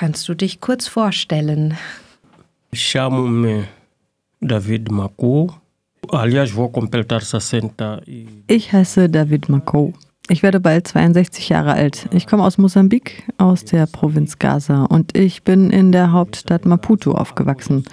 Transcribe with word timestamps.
Kannst 0.00 0.26
du 0.30 0.34
dich 0.34 0.62
kurz 0.62 0.88
vorstellen? 0.88 1.76
Chamo-me 2.72 3.64
David 4.40 4.90
Mako. 4.90 5.52
Aliás, 6.08 6.50
vou 6.52 6.70
completar 6.70 7.20
60 7.20 7.72
e 8.06 8.24
Ich 8.46 8.72
heiße 8.72 9.10
David 9.10 9.50
Mako. 9.50 9.92
Ich 10.30 10.42
werde 10.42 10.58
bald 10.58 10.88
62 10.88 11.50
Jahre 11.50 11.74
alt. 11.74 12.08
Ich 12.12 12.26
komme 12.26 12.44
aus 12.44 12.56
Mosambik, 12.56 13.24
aus 13.36 13.66
der 13.66 13.86
Provinz 13.86 14.38
Gaza 14.38 14.84
und 14.84 15.14
ich 15.14 15.42
bin 15.42 15.68
in 15.68 15.92
der 15.92 16.12
Hauptstadt 16.12 16.64
Maputo 16.64 17.12
aufgewachsen. 17.12 17.84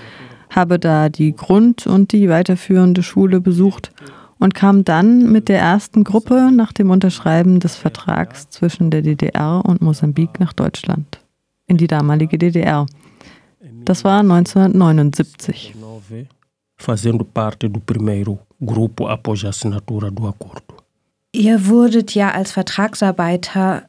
Habe 0.50 0.80
da 0.80 1.10
die 1.10 1.36
Grund- 1.36 1.88
und 1.88 2.14
die 2.14 2.30
weiterführende 2.30 3.04
Schule 3.04 3.42
besucht 3.42 3.92
und 4.40 4.54
kam 4.54 4.86
dann 4.86 5.30
mit 5.30 5.50
der 5.50 5.60
ersten 5.60 6.06
Gruppe 6.06 6.52
nach 6.54 6.72
dem 6.72 6.90
Unterschreiben 6.90 7.60
des 7.60 7.76
Vertrags 7.76 8.48
zwischen 8.50 8.92
der 8.92 9.02
DDR 9.02 9.62
und 9.66 9.82
Mosambik 9.82 10.40
nach 10.40 10.54
Deutschland, 10.54 11.20
in 11.68 11.78
die 11.78 11.88
damalige 11.88 12.38
DDR. 12.38 12.86
Das 13.86 14.04
war 14.04 14.20
1979. 14.20 15.76
fazendo 16.78 17.26
parte 17.26 17.68
do 17.70 17.80
primeiro 17.80 18.40
grupo 18.62 19.08
após 19.08 19.44
a 19.44 19.50
assinatura 19.50 20.12
do 20.12 20.28
acordo. 20.28 20.76
Ihr 21.34 21.68
wurdet 21.68 22.16
ja 22.16 22.32
als 22.32 22.52
Vertragsarbeiter 22.52 23.88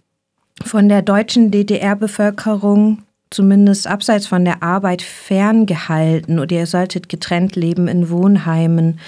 von 0.64 0.88
der 0.88 1.02
deutschen 1.02 1.50
DDR-Bevölkerung 1.50 3.02
zumindest 3.30 3.86
abseits 3.86 4.26
von 4.26 4.44
der 4.44 4.62
Arbeit 4.62 5.02
ferngehalten 5.02 6.38
oder 6.38 6.56
ihr 6.56 6.66
solltet 6.66 7.08
getrennt 7.08 7.56
leben 7.56 7.86
in 7.86 8.10
Wohnheimen. 8.10 8.98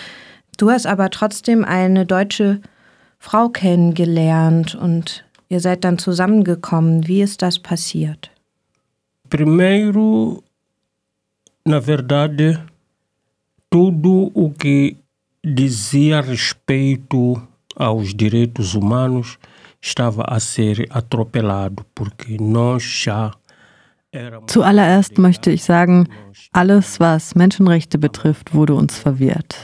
Du 0.59 0.70
hast 0.70 0.87
aber 0.87 1.11
trotzdem 1.11 1.64
eine 1.64 2.05
deutsche 2.06 2.61
Frau 3.19 3.48
kennengelernt 3.48 4.75
und 4.75 5.25
ihr 5.48 5.61
seid 5.61 5.84
dann 5.84 5.98
zusammengekommen. 5.98 7.09
Wie 7.09 7.23
ist 7.23 7.42
das 7.42 7.59
passiert? 7.59 8.30
Primeiro, 9.30 10.43
na 11.65 11.79
verdade, 11.79 12.61
tudo 13.70 14.33
o 14.34 14.50
que 14.50 14.97
dizia 15.42 16.20
respeito 16.20 17.41
aos 17.77 18.12
direitos 18.12 18.75
humanos 18.75 19.39
estava 19.81 20.25
a 20.27 20.41
ser 20.41 20.84
atropelado, 20.91 21.87
porque 21.95 22.39
nós 22.41 22.83
já. 22.83 23.31
Zuallererst 24.48 25.17
möchte 25.19 25.53
ich 25.53 25.62
sagen, 25.62 26.09
alles, 26.53 26.98
was 26.98 27.37
Menschenrechte 27.37 27.98
betrifft, 27.98 28.53
wurde 28.53 28.75
uns 28.75 28.98
verwehrt. 28.98 29.55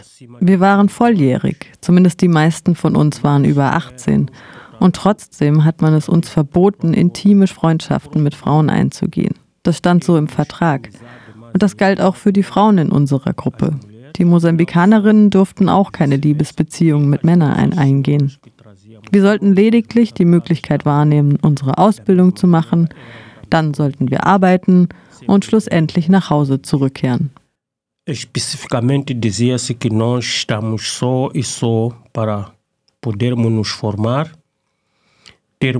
Wir 0.41 0.61
waren 0.61 0.89
volljährig, 0.89 1.73
zumindest 1.81 2.21
die 2.21 2.29
meisten 2.29 2.77
von 2.77 2.95
uns 2.95 3.25
waren 3.25 3.45
über 3.45 3.73
18. 3.73 4.31
Und 4.79 4.95
trotzdem 4.95 5.65
hat 5.65 5.83
man 5.83 5.95
es 5.95 6.09
uns 6.09 6.29
verboten, 6.29 6.95
intime 6.95 7.49
Freundschaften 7.49 8.23
mit 8.23 8.37
Frauen 8.37 8.71
einzugehen. 8.71 9.35
Das 9.67 9.79
stand 9.79 10.05
so 10.05 10.17
im 10.17 10.29
Vertrag. 10.29 10.91
Und 11.53 11.61
das 11.61 11.77
galt 11.77 12.01
auch 12.01 12.15
für 12.15 12.33
die 12.33 12.45
Frauen 12.45 12.79
in 12.79 12.93
unserer 12.93 13.33
Gruppe. 13.33 13.81
Die 14.15 14.25
Mosambikanerinnen 14.25 15.31
durften 15.31 15.69
auch 15.69 15.91
keine 15.91 16.17
Liebesbeziehungen 16.17 17.11
mit 17.11 17.25
Männern 17.25 17.73
eingehen. 17.73 18.33
Wir 19.11 19.23
sollten 19.23 19.55
lediglich 19.55 20.15
die 20.15 20.25
Möglichkeit 20.25 20.87
wahrnehmen, 20.87 21.37
unsere 21.43 21.79
Ausbildung 21.79 22.37
zu 22.37 22.47
machen, 22.47 22.91
dann 23.51 23.75
sollten 23.75 24.09
wir 24.09 24.25
arbeiten 24.25 24.89
und 25.27 25.45
schlussendlich 25.45 26.09
nach 26.09 26.31
Hause 26.31 26.63
zurückkehren. 26.63 27.31
Especificamente 28.05 29.17
dizia-se 29.17 29.75
que 29.75 29.91
nós 29.91 30.25
estamos 30.25 30.87
só 30.93 31.29
e 31.35 31.43
só 31.43 31.93
para 32.13 32.53
podermos 33.01 33.51
nos 33.51 33.69
formar, 33.69 34.31
termos 34.31 34.31
a 34.31 34.31
profissão 34.31 34.31
e 34.31 34.31
voltarmos, 34.31 34.31
portanto, 34.31 34.31
até. 34.31 34.37
Wie 35.63 35.75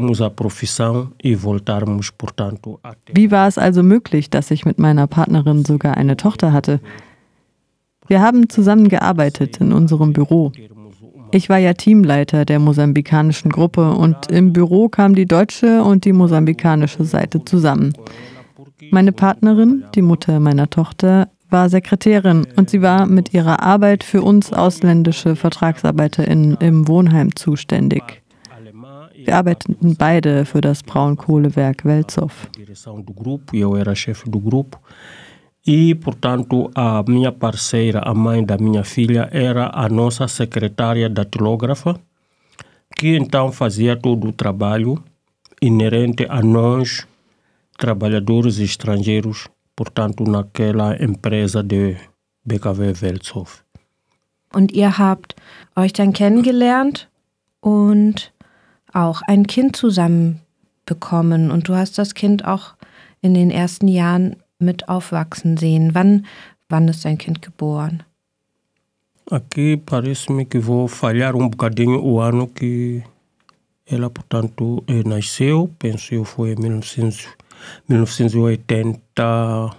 war 3.31 3.49
es 3.49 3.59
also 3.59 3.83
möglich, 3.83 4.31
dass 4.31 4.51
ich 4.51 4.65
mit 4.65 4.79
meiner 4.79 5.07
Partnerin 5.07 5.65
sogar 5.65 5.97
eine 5.97 6.17
Tochter 6.17 6.53
hatte? 6.53 6.81
Wir 8.09 8.23
haben 8.23 8.49
zusammen 8.49 8.89
gearbeitet 8.89 9.59
in 9.59 9.73
unserem 9.73 10.13
Büro. 10.13 10.53
Ich 11.33 11.49
war 11.49 11.59
ja 11.59 11.75
Teamleiter 11.75 12.45
der 12.45 12.59
mosambikanischen 12.59 13.51
Gruppe 13.51 13.93
und 13.93 14.31
im 14.31 14.53
Büro 14.53 14.89
kam 14.89 15.15
die 15.15 15.27
deutsche 15.27 15.83
und 15.83 16.05
die 16.05 16.13
mosambikanische 16.13 17.05
Seite 17.05 17.45
zusammen. 17.45 17.93
Meine 18.91 19.13
Partnerin, 19.13 19.85
die 19.95 20.03
Mutter 20.03 20.41
meiner 20.41 20.71
Tochter, 20.71 21.29
war 21.51 21.69
Sekretärin 21.69 22.47
und 22.57 22.71
sie 22.71 22.83
war 22.83 23.07
mit 23.07 23.35
ihrer 23.35 23.63
Arbeit 23.63 24.05
für 24.05 24.23
uns 24.23 24.53
ausländische 24.53 25.37
VertragsarbeiterInnen 25.37 26.57
im 26.61 26.89
Wohnheim 26.89 27.35
zuständig. 27.35 28.23
Wir 29.27 29.35
arbeiteten 29.35 29.97
beide 29.97 30.45
für 30.45 30.61
das 30.61 30.85
Braunkohlewerk 30.85 31.85
Welzow. 31.85 32.31
e. 33.53 33.65
E, 35.69 35.95
portanto, 35.97 36.71
a 36.77 37.03
minha 37.03 37.33
parceira, 37.33 37.99
a 38.05 38.15
mãe 38.15 38.45
da 38.45 38.57
minha 38.57 38.85
filha, 38.85 39.29
era 39.33 39.69
a 39.75 39.89
nossa 39.89 40.29
secretária 40.29 41.09
datilógrafa, 41.11 41.99
que 42.97 43.17
então 43.17 43.51
fazia 43.51 43.97
todo 43.97 44.29
o 44.29 44.33
trabalho 44.33 45.03
inerente 45.61 46.25
a 46.29 46.41
nós, 46.41 47.05
trabalhadores 47.77 48.61
estrangeiros, 48.61 49.49
portanto, 49.75 50.23
naquela 50.23 50.97
empresa 51.03 51.65
de 51.65 51.97
BKW 52.45 52.93
Welzow. 53.03 53.49
Und 54.55 54.71
ihr 54.71 54.97
habt 54.99 55.35
euch 55.75 55.93
dann 55.93 56.13
kennengelernt 56.13 57.09
und 57.61 58.33
auch 58.97 59.23
ein 59.27 59.47
Kind 59.47 59.77
zusammen 59.77 60.41
bekommen. 60.87 61.51
Und 61.51 61.69
du 61.69 61.75
hast 61.75 61.99
das 61.99 62.15
Kind 62.15 62.45
auch 62.45 62.75
in 63.21 63.35
den 63.35 63.51
ersten 63.51 63.89
Jahren 63.89 64.37
mit 64.59 64.89
aufwachsen 64.89 65.57
sehen. 65.57 65.95
Wann, 65.95 66.27
wann 66.69 66.89
ist 66.89 67.05
dein 67.05 67.19
Kind 67.19 67.43
geboren? 67.43 68.03
Aqui 69.29 69.77
parece-me 69.77 70.45
que 70.45 70.61
vou 70.61 70.87
falhar 70.87 71.35
um 71.35 71.51
bocadinho 71.51 72.01
o 72.01 72.21
ano 72.21 72.47
que 72.47 73.03
ela, 73.85 74.09
portanto, 74.09 74.85
eh, 74.87 75.03
nasceu. 75.05 75.69
Penso 75.81 76.15
eu 76.15 76.25
foi 76.25 76.53
em 76.53 76.57
1900 76.57 77.37
1980, 77.89 79.77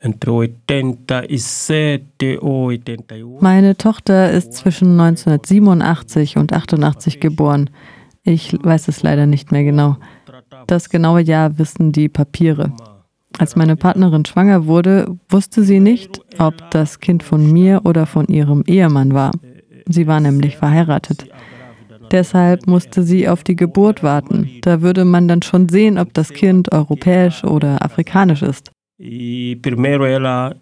entre 0.00 0.54
87 0.66 2.38
ou 2.40 2.70
88. 2.70 3.40
Meine 3.40 3.76
Tochter 3.76 4.30
ist 4.30 4.54
zwischen 4.54 4.96
1987 4.96 6.36
und 6.36 6.52
88 6.52 7.20
geboren. 7.20 7.70
Ich 8.30 8.52
weiß 8.62 8.86
es 8.86 9.02
leider 9.02 9.26
nicht 9.26 9.50
mehr 9.50 9.64
genau. 9.64 9.96
Das 10.68 10.88
genaue 10.88 11.20
Jahr 11.20 11.58
wissen 11.58 11.90
die 11.90 12.08
Papiere. 12.08 12.72
Als 13.38 13.56
meine 13.56 13.74
Partnerin 13.74 14.24
schwanger 14.24 14.66
wurde, 14.66 15.18
wusste 15.28 15.64
sie 15.64 15.80
nicht, 15.80 16.20
ob 16.38 16.70
das 16.70 17.00
Kind 17.00 17.24
von 17.24 17.50
mir 17.50 17.80
oder 17.84 18.06
von 18.06 18.26
ihrem 18.26 18.62
Ehemann 18.68 19.14
war. 19.14 19.32
Sie 19.86 20.06
war 20.06 20.20
nämlich 20.20 20.56
verheiratet. 20.56 21.26
Deshalb 22.12 22.68
musste 22.68 23.02
sie 23.02 23.28
auf 23.28 23.42
die 23.42 23.56
Geburt 23.56 24.04
warten. 24.04 24.48
Da 24.62 24.80
würde 24.80 25.04
man 25.04 25.26
dann 25.26 25.42
schon 25.42 25.68
sehen, 25.68 25.98
ob 25.98 26.14
das 26.14 26.32
Kind 26.32 26.72
europäisch 26.72 27.42
oder 27.42 27.84
afrikanisch 27.84 28.42
ist. 28.42 28.70
E 28.98 29.56
primeiro 29.56 30.04
ela 30.04 30.54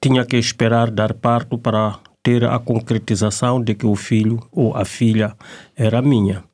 tinha 0.00 0.24
que 0.24 0.38
esperar 0.38 0.90
dar 0.90 1.14
parto 1.14 1.58
para 1.58 1.98
ter 2.22 2.44
a 2.44 2.58
concretização 2.58 3.62
de 3.62 3.74
que 3.74 3.86
o 3.86 3.96
filho 3.96 4.38
ou 4.52 4.76
a 4.76 4.84
filha 4.84 5.34
era 5.74 6.02
minha. 6.02 6.44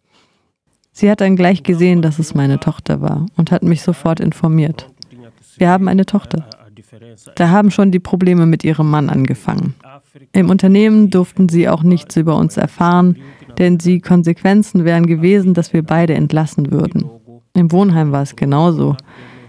Sie 0.93 1.11
hat 1.11 1.21
dann 1.21 1.37
gleich 1.37 1.63
gesehen, 1.63 2.03
dass 2.03 2.19
es 2.19 2.35
meine 2.35 2.61
Tochter 2.61 3.01
war 3.01 3.27
und 3.37 3.51
hat 3.51 3.63
mich 3.63 3.83
sofort 3.83 4.21
informiert. 4.21 4.89
Wir 5.57 5.69
haben 5.69 5.89
eine 5.89 6.07
Tochter. 6.07 6.47
Da 7.35 7.49
haben 7.49 7.71
schon 7.71 7.91
die 7.91 7.99
Probleme 7.99 8.47
mit 8.47 8.65
ihrem 8.65 8.91
Mann 8.91 9.09
angefangen. 9.09 9.75
Im 10.33 10.51
Unternehmen 10.51 11.11
durften 11.11 11.49
sie 11.49 11.69
auch 11.69 11.83
nichts 11.83 12.17
über 12.17 12.37
uns 12.37 12.57
erfahren, 12.57 13.17
denn 13.59 13.79
die 13.79 14.01
Konsequenzen 14.01 14.85
wären 14.85 15.07
gewesen, 15.07 15.55
dass 15.55 15.73
wir 15.73 15.83
beide 15.83 16.15
entlassen 16.15 16.71
würden. 16.71 17.11
Im 17.55 17.73
Wohnheim 17.73 18.13
war 18.13 18.23
es 18.23 18.37
genauso. 18.37 18.97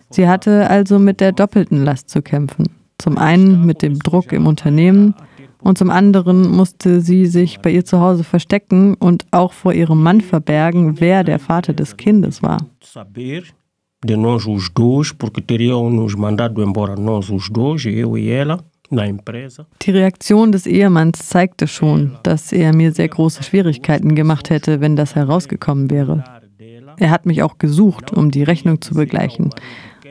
Sie 0.09 0.27
hatte 0.27 0.69
also 0.69 0.99
mit 0.99 1.19
der 1.19 1.31
doppelten 1.31 1.83
Last 1.83 2.09
zu 2.09 2.21
kämpfen. 2.21 2.65
Zum 2.97 3.17
einen 3.17 3.65
mit 3.65 3.81
dem 3.81 3.99
Druck 3.99 4.31
im 4.31 4.47
Unternehmen 4.47 5.15
und 5.63 5.77
zum 5.77 5.89
anderen 5.89 6.49
musste 6.49 7.01
sie 7.01 7.25
sich 7.25 7.59
bei 7.59 7.71
ihr 7.71 7.85
zu 7.85 7.99
Hause 7.99 8.23
verstecken 8.23 8.95
und 8.95 9.25
auch 9.31 9.53
vor 9.53 9.73
ihrem 9.73 10.03
Mann 10.03 10.21
verbergen, 10.21 10.99
wer 10.99 11.23
der 11.23 11.39
Vater 11.39 11.73
des 11.73 11.97
Kindes 11.97 12.43
war. 12.43 12.57
Saber 12.81 13.43
de 14.05 14.17
nós 14.17 14.45
os 14.45 14.69
dois, 14.69 15.13
porque 15.13 15.41
teriam 15.41 15.89
nos 15.89 16.13
mandado 16.13 16.61
embora 16.61 16.95
nós 16.95 17.29
os 17.29 17.49
dois, 17.49 17.85
eu 17.85 18.17
e 18.17 18.29
ela. 18.29 18.59
Die 19.81 19.91
Reaktion 19.91 20.51
des 20.51 20.67
Ehemanns 20.67 21.27
zeigte 21.27 21.67
schon, 21.67 22.15
dass 22.21 22.51
er 22.51 22.75
mir 22.75 22.91
sehr 22.91 23.07
große 23.07 23.41
Schwierigkeiten 23.41 24.13
gemacht 24.13 24.51
hätte, 24.51 24.81
wenn 24.81 24.95
das 24.95 25.15
herausgekommen 25.15 25.89
wäre. 25.89 26.23
Er 26.97 27.09
hat 27.09 27.25
mich 27.25 27.41
auch 27.41 27.57
gesucht, 27.57 28.13
um 28.13 28.29
die 28.29 28.43
Rechnung 28.43 28.81
zu 28.81 28.93
begleichen. 28.93 29.49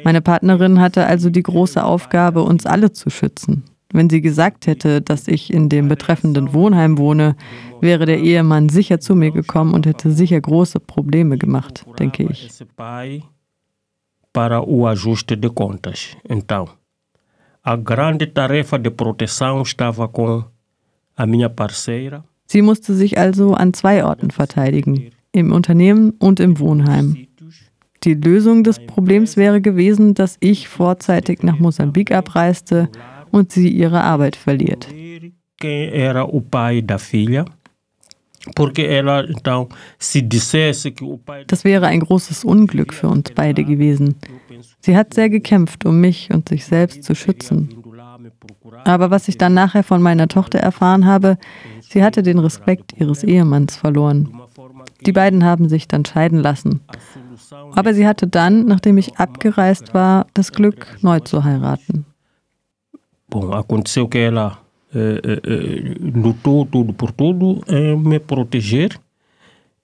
Meine 0.05 0.21
Partnerin 0.21 0.81
hatte 0.81 1.07
also 1.07 1.31
die 1.31 1.45
große 1.45 1.85
Aufgabe, 1.85 2.43
uns 2.43 2.67
alle 2.67 2.93
zu 2.93 3.09
schützen. 3.09 3.63
Wenn 3.93 4.09
sie 4.09 4.23
gesagt 4.23 4.67
hätte, 4.67 5.03
dass 5.03 5.29
ich 5.29 5.53
in 5.53 5.69
dem 5.69 5.89
betreffenden 5.89 6.55
Wohnheim 6.55 6.97
wohne, 6.97 7.37
wäre 7.81 8.07
der 8.07 8.21
Ehemann 8.21 8.71
sicher 8.71 9.01
zu 9.01 9.15
mir 9.15 9.31
gekommen 9.31 9.75
und 9.75 9.87
hätte 9.87 10.11
sicher 10.11 10.41
große 10.41 10.81
Probleme 10.81 11.37
gemacht, 11.37 11.85
denke 11.99 12.25
ich. 12.25 12.49
Para 14.33 14.63
o 14.67 14.87
ajuste 14.87 15.37
de 15.37 15.51
contas. 15.51 16.17
Então, 16.27 16.67
a 17.63 17.77
grande 17.77 18.27
tarefa 18.27 18.79
de 18.79 18.91
proteção 18.91 19.61
estava 19.61 20.09
com 20.09 20.43
a 21.15 21.27
minha 21.27 21.51
parceira. 21.51 22.25
Sie 22.47 22.63
musste 22.63 22.95
sich 22.95 23.19
also 23.19 23.55
an 23.55 23.75
zwei 23.75 24.05
Orten 24.05 24.31
verteidigen, 24.31 25.11
im 25.33 25.53
Unternehmen 25.53 26.15
und 26.19 26.41
im 26.41 26.59
Wohnheim. 26.59 27.27
Die 28.05 28.15
Lösung 28.15 28.65
des 28.65 28.85
Problems 28.85 29.37
wäre 29.37 29.61
gewesen, 29.61 30.15
dass 30.15 30.37
ich 30.41 30.69
vorzeitig 30.69 31.43
nach 31.43 31.59
Mosambik 31.59 32.11
abreiste 32.11 32.89
und 33.33 33.51
sie 33.51 33.69
ihre 33.69 34.03
Arbeit 34.03 34.37
verliert. 34.37 34.89
Das 41.47 41.65
wäre 41.65 41.87
ein 41.87 42.01
großes 42.01 42.45
Unglück 42.45 42.93
für 42.93 43.09
uns 43.09 43.31
beide 43.35 43.65
gewesen. 43.65 44.17
Sie 44.81 44.97
hat 44.97 45.15
sehr 45.15 45.31
gekämpft, 45.31 45.85
um 45.85 46.01
mich 46.01 46.31
und 46.33 46.49
sich 46.49 46.65
selbst 46.65 47.05
zu 47.05 47.15
schützen. 47.15 47.69
Aber 48.85 49.11
was 49.11 49.29
ich 49.29 49.39
dann 49.39 49.55
nachher 49.55 49.85
von 49.85 50.03
meiner 50.03 50.27
Tochter 50.29 50.59
erfahren 50.59 51.07
habe, 51.07 51.39
sie 51.81 52.03
hatte 52.03 52.23
den 52.23 52.39
Respekt 52.39 52.95
ihres 52.99 53.23
Ehemanns 53.23 53.77
verloren. 53.77 54.41
Die 55.07 55.13
beiden 55.13 55.45
haben 55.45 55.69
sich 55.69 55.87
dann 55.87 56.05
scheiden 56.05 56.41
lassen. 56.41 56.81
Aber 57.75 57.95
sie 57.95 58.07
hatte 58.07 58.27
dann, 58.27 58.67
nachdem 58.67 58.99
ich 58.99 59.17
abgereist 59.19 59.95
war, 59.95 60.27
das 60.35 60.53
Glück, 60.53 60.99
neu 61.01 61.21
zu 61.21 61.45
heiraten. 61.45 62.07
Bom, 63.33 63.55
aconteceu 63.55 64.07
que 64.07 64.19
ela 64.19 64.59
eh, 64.95 65.21
eh, 65.25 65.41
eh, 65.43 65.95
lutou 66.15 66.67
tudo 66.67 66.93
por 66.93 67.13
tudo 67.13 67.65
em 67.67 67.97
me 67.97 68.21
proteger 68.21 69.01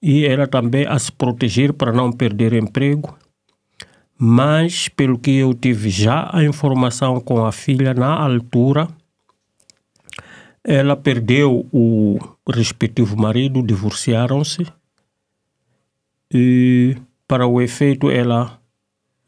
e 0.02 0.26
ela 0.26 0.46
também 0.46 0.86
a 0.86 0.98
se 0.98 1.10
proteger 1.10 1.72
para 1.72 1.90
não 1.90 2.12
perder 2.12 2.52
emprego. 2.52 3.16
Mas, 4.18 4.88
pelo 4.88 5.18
que 5.18 5.30
eu 5.38 5.54
tive 5.54 5.88
já 5.88 6.28
a 6.30 6.44
informação 6.44 7.20
com 7.20 7.46
a 7.46 7.50
filha 7.50 7.94
na 7.94 8.22
altura, 8.22 8.86
ela 10.62 10.94
perdeu 10.94 11.66
o 11.72 12.18
respectivo 12.46 13.16
marido, 13.16 13.62
divorciaram-se 13.62 14.66
e, 16.30 16.98
para 17.26 17.46
o 17.46 17.62
efeito, 17.62 18.10
ela 18.10 18.57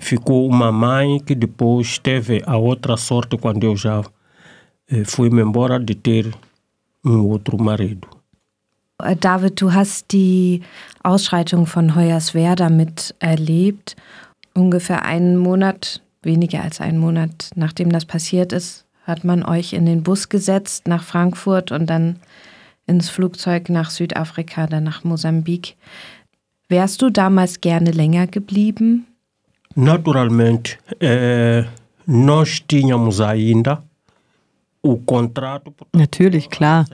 ficou 0.01 0.49
uma 0.49 0.73
mãe 0.73 1.21
que 1.21 1.35
depois 1.35 1.99
teve 1.99 2.43
a 2.47 2.57
outra 2.57 2.97
sorte 2.97 3.37
quando 3.37 3.65
eu 3.65 3.77
já 3.77 4.03
eh, 4.89 5.05
fui-me 5.05 5.43
embora 5.43 5.79
de 5.79 5.95
ter 5.95 6.35
um 7.05 7.27
outro 7.29 7.63
marido. 7.63 8.09
David, 9.21 9.61
du 9.61 9.73
hast 9.73 10.13
die 10.13 10.63
Ausschreitung 11.03 11.67
von 11.67 11.95
Hoyerswerda 11.95 12.69
miterlebt. 12.69 13.97
Ungefähr 14.55 15.05
einen 15.05 15.37
Monat, 15.37 16.03
weniger 16.23 16.63
als 16.63 16.81
einen 16.81 16.99
Monat 16.99 17.51
nachdem 17.55 17.91
das 17.91 18.05
passiert 18.05 18.53
ist, 18.53 18.85
hat 19.05 19.25
man 19.25 19.43
euch 19.45 19.73
in 19.73 19.87
den 19.87 20.03
Bus 20.03 20.29
gesetzt 20.29 20.87
nach 20.87 21.03
Frankfurt 21.03 21.73
und 21.73 21.87
dann 21.87 22.17
ins 22.87 23.09
Flugzeug 23.09 23.71
nach 23.71 23.91
Südafrika, 23.91 24.67
dann 24.67 24.85
nach 24.85 25.05
Mosambik. 25.05 25.77
Wärst 26.69 27.01
du 27.01 27.11
damals 27.11 27.61
gerne 27.61 27.91
länger 27.91 28.27
geblieben? 28.27 29.07
Naturalmente, 29.77 30.79
eh, 31.01 31.65
nós 32.07 32.61
tínhamos 32.61 33.21
ainda 33.21 33.83
o 34.83 34.97
contrato. 34.97 35.73
Natürlich, 35.95 36.51
klar. 36.51 36.87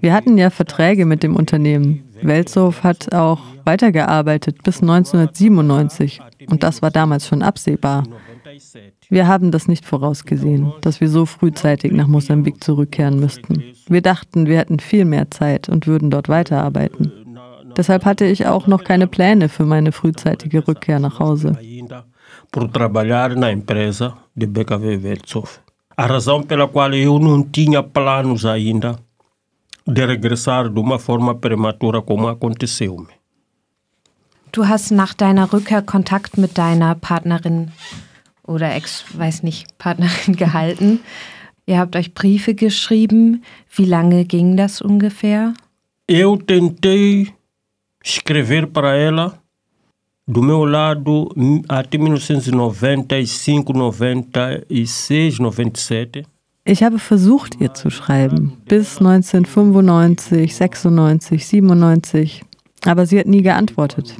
Wir 0.00 0.12
hatten 0.12 0.36
ja 0.36 0.50
Verträge 0.50 1.06
mit 1.06 1.22
dem 1.22 1.34
Unternehmen. 1.34 2.04
Welzow 2.20 2.82
hat 2.82 3.14
auch 3.14 3.40
weitergearbeitet 3.64 4.62
bis 4.62 4.82
1997 4.82 6.20
und 6.50 6.62
das 6.62 6.82
war 6.82 6.90
damals 6.90 7.26
schon 7.26 7.42
absehbar. 7.42 8.02
Wir 9.08 9.26
haben 9.26 9.50
das 9.50 9.66
nicht 9.66 9.86
vorausgesehen, 9.86 10.72
dass 10.82 11.00
wir 11.00 11.08
so 11.08 11.24
frühzeitig 11.24 11.92
nach 11.92 12.06
Mosambik 12.06 12.62
zurückkehren 12.62 13.18
müssten. 13.18 13.62
Wir 13.88 14.02
dachten, 14.02 14.46
wir 14.46 14.58
hätten 14.58 14.78
viel 14.78 15.04
mehr 15.04 15.30
Zeit 15.30 15.68
und 15.68 15.86
würden 15.86 16.10
dort 16.10 16.28
weiterarbeiten. 16.28 17.12
Deshalb 17.76 18.04
hatte 18.04 18.24
ich 18.24 18.46
auch 18.46 18.66
noch 18.66 18.84
keine 18.84 19.06
Pläne 19.06 19.48
für 19.48 19.64
meine 19.64 19.90
frühzeitige 19.90 20.68
Rückkehr 20.68 21.00
nach 21.00 21.18
Hause. 21.18 21.58
Por 22.54 22.68
trabalhar 22.68 23.34
na 23.34 23.50
empresa 23.50 24.14
de 24.36 24.46
BKV 24.46 24.96
Weltsoff. 25.02 25.58
A 25.96 26.06
razão 26.06 26.40
pela 26.40 26.68
qual 26.68 26.94
eu 26.94 27.18
não 27.18 27.42
tinha 27.42 27.82
planos 27.82 28.46
ainda 28.46 28.96
de 29.84 30.06
regressar 30.06 30.68
de 30.68 30.78
uma 30.78 31.00
forma 31.00 31.34
prematura 31.34 32.00
como 32.00 32.28
aconteceu-me. 32.28 33.12
Du 34.52 34.62
hast 34.62 34.92
nach 34.92 35.14
deiner 35.14 35.52
Rückkehr 35.52 35.82
Kontakt 35.82 36.38
mit 36.38 36.56
deiner 36.56 36.94
Partnerin 36.94 37.72
oder 38.46 38.72
Ex, 38.76 39.04
weiß 39.12 39.42
nicht, 39.42 39.66
Partnerin 39.78 40.36
gehalten. 40.36 41.00
Ihr 41.66 41.80
habt 41.80 41.96
euch 41.96 42.14
Briefe 42.14 42.54
geschrieben. 42.54 43.42
Wie 43.74 43.84
lange 43.84 44.24
ging 44.26 44.56
das 44.56 44.80
ungefähr? 44.80 45.54
Eu 46.06 46.36
tentei 46.36 47.34
escrever 48.04 48.66
para 48.68 48.94
ela 48.96 49.43
do 50.26 50.42
meu 50.42 50.64
lado 50.64 51.28
até 51.68 51.98
1995, 51.98 53.28
96, 53.28 54.90
97. 54.90 56.26
Ich 56.66 56.82
habe 56.82 56.98
versucht, 56.98 57.60
ihr 57.60 57.74
zu 57.74 57.90
schreiben, 57.90 58.56
bis 58.66 58.98
1995, 58.98 60.54
96, 60.54 61.46
97, 61.46 62.42
aber 62.86 63.04
sie 63.04 63.18
hat 63.18 63.26
nie 63.26 63.42
geantwortet. 63.42 64.16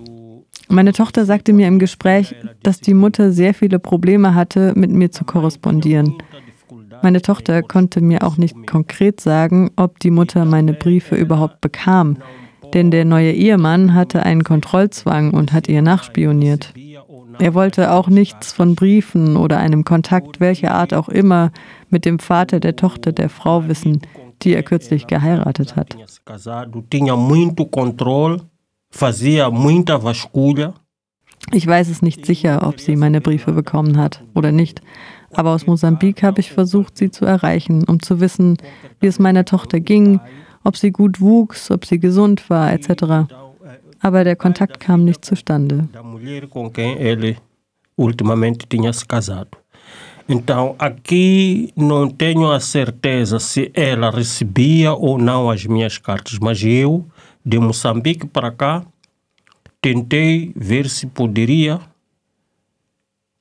Meine 0.68 0.92
Tochter 0.92 1.24
sagte 1.24 1.54
mir 1.54 1.68
im 1.68 1.78
Gespräch, 1.78 2.34
dass 2.62 2.80
die 2.80 2.94
Mutter 2.94 3.32
sehr 3.32 3.54
viele 3.54 3.78
Probleme 3.78 4.34
hatte, 4.34 4.72
mit 4.76 4.90
mir 4.90 5.10
zu 5.10 5.24
korrespondieren. 5.24 6.14
Meine 7.02 7.22
Tochter 7.22 7.62
konnte 7.62 8.00
mir 8.00 8.22
auch 8.22 8.36
nicht 8.36 8.66
konkret 8.66 9.20
sagen, 9.20 9.70
ob 9.76 9.98
die 10.00 10.10
Mutter 10.10 10.44
meine 10.44 10.74
Briefe 10.74 11.16
überhaupt 11.16 11.60
bekam, 11.60 12.18
denn 12.72 12.90
der 12.90 13.04
neue 13.04 13.32
Ehemann 13.32 13.94
hatte 13.94 14.22
einen 14.22 14.44
Kontrollzwang 14.44 15.32
und 15.32 15.52
hat 15.52 15.68
ihr 15.68 15.82
nachspioniert. 15.82 16.72
Er 17.38 17.54
wollte 17.54 17.92
auch 17.92 18.08
nichts 18.08 18.52
von 18.52 18.74
Briefen 18.74 19.36
oder 19.36 19.58
einem 19.58 19.84
Kontakt 19.84 20.40
welcher 20.40 20.74
Art 20.74 20.94
auch 20.94 21.08
immer 21.08 21.52
mit 21.90 22.04
dem 22.04 22.18
Vater 22.18 22.60
der 22.60 22.76
Tochter 22.76 23.12
der 23.12 23.28
Frau 23.28 23.68
wissen, 23.68 24.00
die 24.42 24.54
er 24.54 24.62
kürzlich 24.62 25.06
geheiratet 25.06 25.76
hat. 25.76 25.96
Ich 31.52 31.66
weiß 31.66 31.88
es 31.88 32.02
nicht 32.02 32.24
sicher, 32.24 32.66
ob 32.66 32.80
sie 32.80 32.96
meine 32.96 33.20
Briefe 33.20 33.52
bekommen 33.52 33.98
hat 33.98 34.22
oder 34.34 34.52
nicht, 34.52 34.80
aber 35.32 35.50
aus 35.50 35.66
Mosambik 35.66 36.22
habe 36.22 36.40
ich 36.40 36.52
versucht, 36.52 36.96
sie 36.96 37.10
zu 37.10 37.24
erreichen, 37.24 37.84
um 37.84 38.00
zu 38.00 38.20
wissen, 38.20 38.56
wie 39.00 39.06
es 39.06 39.18
meiner 39.18 39.44
Tochter 39.44 39.80
ging, 39.80 40.20
ob 40.64 40.76
sie 40.76 40.90
gut 40.90 41.20
wuchs, 41.20 41.70
ob 41.70 41.84
sie 41.84 41.98
gesund 41.98 42.42
war, 42.48 42.72
etc. 42.72 43.26
Aber 44.00 44.24
der 44.24 44.36
Kontakt 44.36 44.80
kam 44.80 45.04
nicht 45.04 45.24
zustande. 45.24 45.88
ultimamente 47.96 48.66
tinha 48.66 48.90
casado. 49.06 49.56
Então, 50.28 50.74
aqui 50.78 51.70
não 51.76 52.08
tenho 52.08 52.50
a 52.50 52.58
certeza 52.58 53.38
se 53.38 53.70
ela 53.74 54.10
recebia 54.10 54.94
ou 54.94 55.18
não 55.18 55.50
as 55.50 55.66
minhas 55.66 55.98
cartas, 55.98 56.38
mas 56.40 56.62
eu, 56.62 57.06
de 57.44 57.58
Moçambique 57.58 58.26
para 58.26 58.50
cá, 58.50 58.82
tentei 59.82 60.50
ver 60.56 60.88
se 60.88 61.06
poderia 61.06 61.78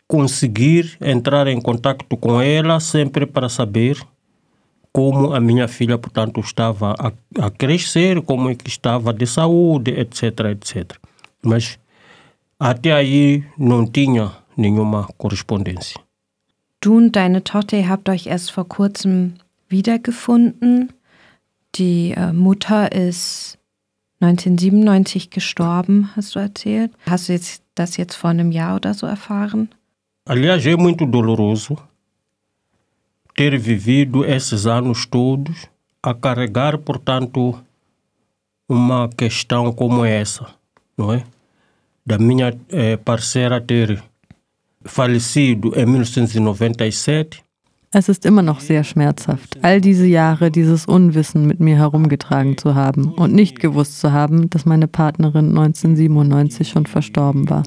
conseguir 0.06 0.98
entrar 1.00 1.48
em 1.48 1.62
contato 1.62 2.06
com 2.18 2.42
ela, 2.42 2.82
sempre 2.82 3.25
para 3.25 3.48
saber 3.48 3.98
como 4.94 5.34
a 5.34 5.40
minha 5.40 5.68
filha, 5.68 5.98
portanto, 5.98 6.40
estava 6.40 6.94
a, 7.00 7.12
a 7.44 7.50
crescer, 7.50 8.22
como 8.22 8.50
é 8.50 8.56
que 8.56 8.70
estava 8.70 9.12
de 9.12 9.26
saúde, 9.26 9.92
etc, 9.92 10.24
etc. 10.52 10.94
Mas 11.42 11.80
até 12.60 12.94
aí 12.94 13.44
não 13.58 13.88
tinha 13.88 14.32
nenhuma 14.56 15.08
correspondência. 15.18 16.00
Du 16.80 16.96
und 16.98 17.12
deine 17.12 17.42
Tochter, 17.42 17.90
habt 17.90 18.08
euch 18.10 18.28
erst 18.28 18.52
vor 18.52 18.66
kurzem 18.66 19.34
wiedergefunden. 19.68 20.90
Die 21.76 22.12
äh, 22.12 22.32
Mutter 22.32 22.92
ist 22.92 23.58
1997 24.20 25.32
gestorben, 25.32 26.12
hast 26.16 26.36
du 26.36 26.40
erzählt. 26.40 26.92
Hast 27.08 27.30
du 27.30 27.34
jetzt 27.34 27.64
das 27.74 27.98
jetzt 27.98 28.16
vor 28.16 28.30
einem 28.30 28.52
Jahr 28.52 28.76
oder 28.76 28.94
so 28.94 29.08
erfahren? 29.08 29.70
Aliás, 30.26 30.66
é 30.66 30.78
muito 30.78 31.06
doloroso 31.06 31.78
ter 33.36 33.58
vivido 33.58 34.25
esses 34.25 34.66
anos 34.66 35.06
todos 35.06 35.68
a 36.02 36.13
carregar, 36.13 36.78
portanto, 36.78 37.58
uma 38.68 39.10
questão 39.10 39.72
como 39.72 40.04
essa, 40.04 40.48
não 40.98 41.13
é? 41.13 41.24
Da 42.06 42.18
minha 42.18 42.54
eh, 42.70 42.98
parceira 42.98 43.62
ter 43.62 44.04
falecido 44.84 45.74
em 45.75 45.86
1997 45.86 47.44
Es 47.96 48.10
ist 48.10 48.25
immer 48.25 48.42
noch 48.42 48.60
sehr 48.60 48.84
schmerzhaft, 48.84 49.63
all 49.63 49.80
diese 49.80 50.08
Jahre 50.08 50.50
dieses 50.50 50.88
Unwissen 50.88 51.46
mit 51.46 51.60
mir 51.60 51.78
herumgetragen 51.78 52.58
zu 52.58 52.74
haben 52.74 53.13
und 53.13 53.34
nicht 53.34 53.60
gewusst 53.60 54.00
zu 54.00 54.12
haben, 54.12 54.50
dass 54.50 54.66
meine 54.66 54.88
Partnerin 54.88 55.50
1997 55.50 56.70
schon 56.70 56.88
verstorben 56.88 57.48
war. 57.52 57.62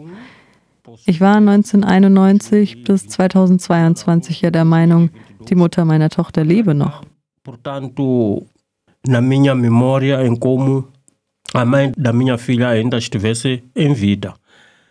Ich 1.05 1.21
war 1.21 1.37
1991 1.37 2.83
bis 2.83 3.07
2022 3.07 4.41
ja 4.41 4.51
der 4.51 4.65
Meinung, 4.65 5.11
die 5.49 5.55
Mutter 5.55 5.85
meiner 5.85 6.11
Tochter 6.11 6.45
lebe 6.45 6.75
noch. 6.75 7.03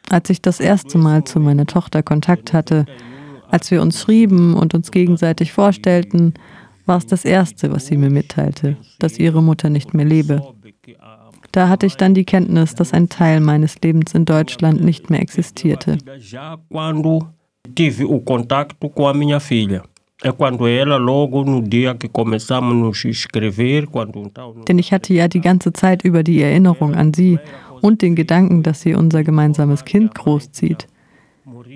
Als 0.09 0.29
ich 0.29 0.41
das 0.41 0.59
erste 0.59 0.97
Mal 0.97 1.23
zu 1.23 1.39
meiner 1.39 1.65
Tochter 1.65 2.03
Kontakt 2.03 2.53
hatte, 2.53 2.85
als 3.49 3.71
wir 3.71 3.81
uns 3.81 4.01
schrieben 4.01 4.55
und 4.55 4.73
uns 4.73 4.91
gegenseitig 4.91 5.51
vorstellten, 5.51 6.33
war 6.85 6.97
es 6.97 7.05
das 7.07 7.25
Erste, 7.25 7.71
was 7.71 7.87
sie 7.87 7.97
mir 7.97 8.09
mitteilte, 8.09 8.77
dass 8.99 9.17
ihre 9.17 9.41
Mutter 9.41 9.69
nicht 9.69 9.93
mehr 9.93 10.05
lebe. 10.05 10.41
Da 11.51 11.69
hatte 11.69 11.85
ich 11.85 11.95
dann 11.95 12.13
die 12.13 12.25
Kenntnis, 12.25 12.75
dass 12.75 12.93
ein 12.93 13.09
Teil 13.09 13.39
meines 13.39 13.81
Lebens 13.81 14.13
in 14.13 14.25
Deutschland 14.25 14.83
nicht 14.83 15.09
mehr 15.09 15.21
existierte. 15.21 15.97
Tive 17.73 18.07
o 18.07 18.19
contato 18.19 18.75
com 18.89 19.07
a 19.07 19.13
minha 19.13 19.39
filha. 19.39 19.83
Então. 24.25 24.63
Denn 24.67 24.79
ich 24.79 24.93
hatte 24.93 25.13
ja 25.13 25.27
die 25.27 25.41
ganze 25.41 25.73
Zeit 25.73 26.03
über 26.05 26.23
die 26.23 26.41
Erinnerung 26.41 26.95
an 26.95 27.13
sie 27.13 27.37
und 27.81 28.01
den 28.01 28.15
Gedanken, 28.15 28.63
dass 28.63 28.81
sie 28.81 28.95
unser 28.95 29.23
gemeinsames 29.23 29.83
Kind 29.83 30.15
großzieht. 30.15 30.87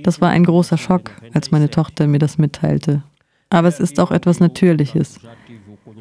Das 0.04 0.22
war 0.22 0.30
ein 0.30 0.46
großer 0.46 0.78
Schock, 0.78 1.12
als 1.34 1.52
meine 1.52 1.70
Tochter 1.70 2.08
mir 2.08 2.20
das 2.20 2.38
mitteilte. 2.38 3.04
Aber 3.50 3.68
es 3.68 3.80
ist 3.80 4.00
auch 4.00 4.12
etwas 4.12 4.40
Natürliches. 4.40 5.20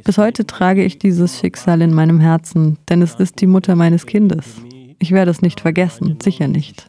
Bis 0.05 0.17
heute 0.17 0.47
trage 0.47 0.85
ich 0.85 0.99
dieses 0.99 1.39
Schicksal 1.39 1.83
in 1.83 1.93
meinem 1.93 2.21
Herzen, 2.21 2.79
denn 2.89 3.03
es 3.03 3.15
ist 3.17 3.41
die 3.41 3.47
Mutter 3.47 3.75
meines 3.75 4.07
Kindes. 4.07 4.63
Ich 5.01 5.11
werde 5.11 5.31
es 5.31 5.43
nicht 5.43 5.61
vergessen, 5.61 6.19
sicher 6.23 6.47
nicht. 6.47 6.89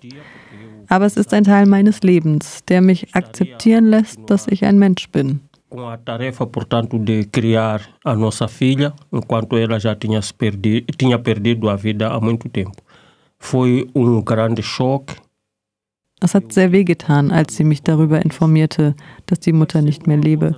Aber 0.89 1.05
es 1.05 1.17
ist 1.17 1.33
ein 1.33 1.43
Teil 1.43 1.67
meines 1.67 2.01
Lebens, 2.01 2.65
der 2.67 2.81
mich 2.81 3.15
akzeptieren 3.15 3.85
lässt, 3.85 4.19
dass 4.27 4.47
ich 4.47 4.65
ein 4.65 4.79
Mensch 4.79 5.09
bin. 5.09 5.41
Com 5.69 5.85
a 5.85 5.97
tarefa, 5.97 6.47
portanto, 6.47 6.97
de 6.97 7.25
criar 7.25 7.81
a 8.03 8.15
nossa 8.15 8.47
filha, 8.47 8.91
enquanto 9.11 9.55
ela 9.55 9.79
já 9.79 9.95
tinha, 9.95 10.19
se 10.19 10.33
perdi, 10.33 10.81
tinha 10.97 11.19
perdido 11.19 11.69
a 11.69 11.75
vida 11.75 12.09
há 12.09 12.19
muito 12.19 12.49
tempo. 12.49 12.81
Foi 13.37 13.87
um 13.93 14.19
grande 14.23 14.63
choque. 14.63 15.15
Es 16.21 16.33
hat 16.33 16.51
sehr 16.51 16.71
wehgetan, 16.71 17.31
als 17.31 17.55
sie 17.55 17.63
mich 17.63 17.83
darüber 17.83 18.19
informierte, 18.25 18.95
dass 19.27 19.39
die 19.41 19.53
Mutter 19.53 19.83
nicht 19.83 20.07
mehr 20.07 20.17
lebe. 20.17 20.55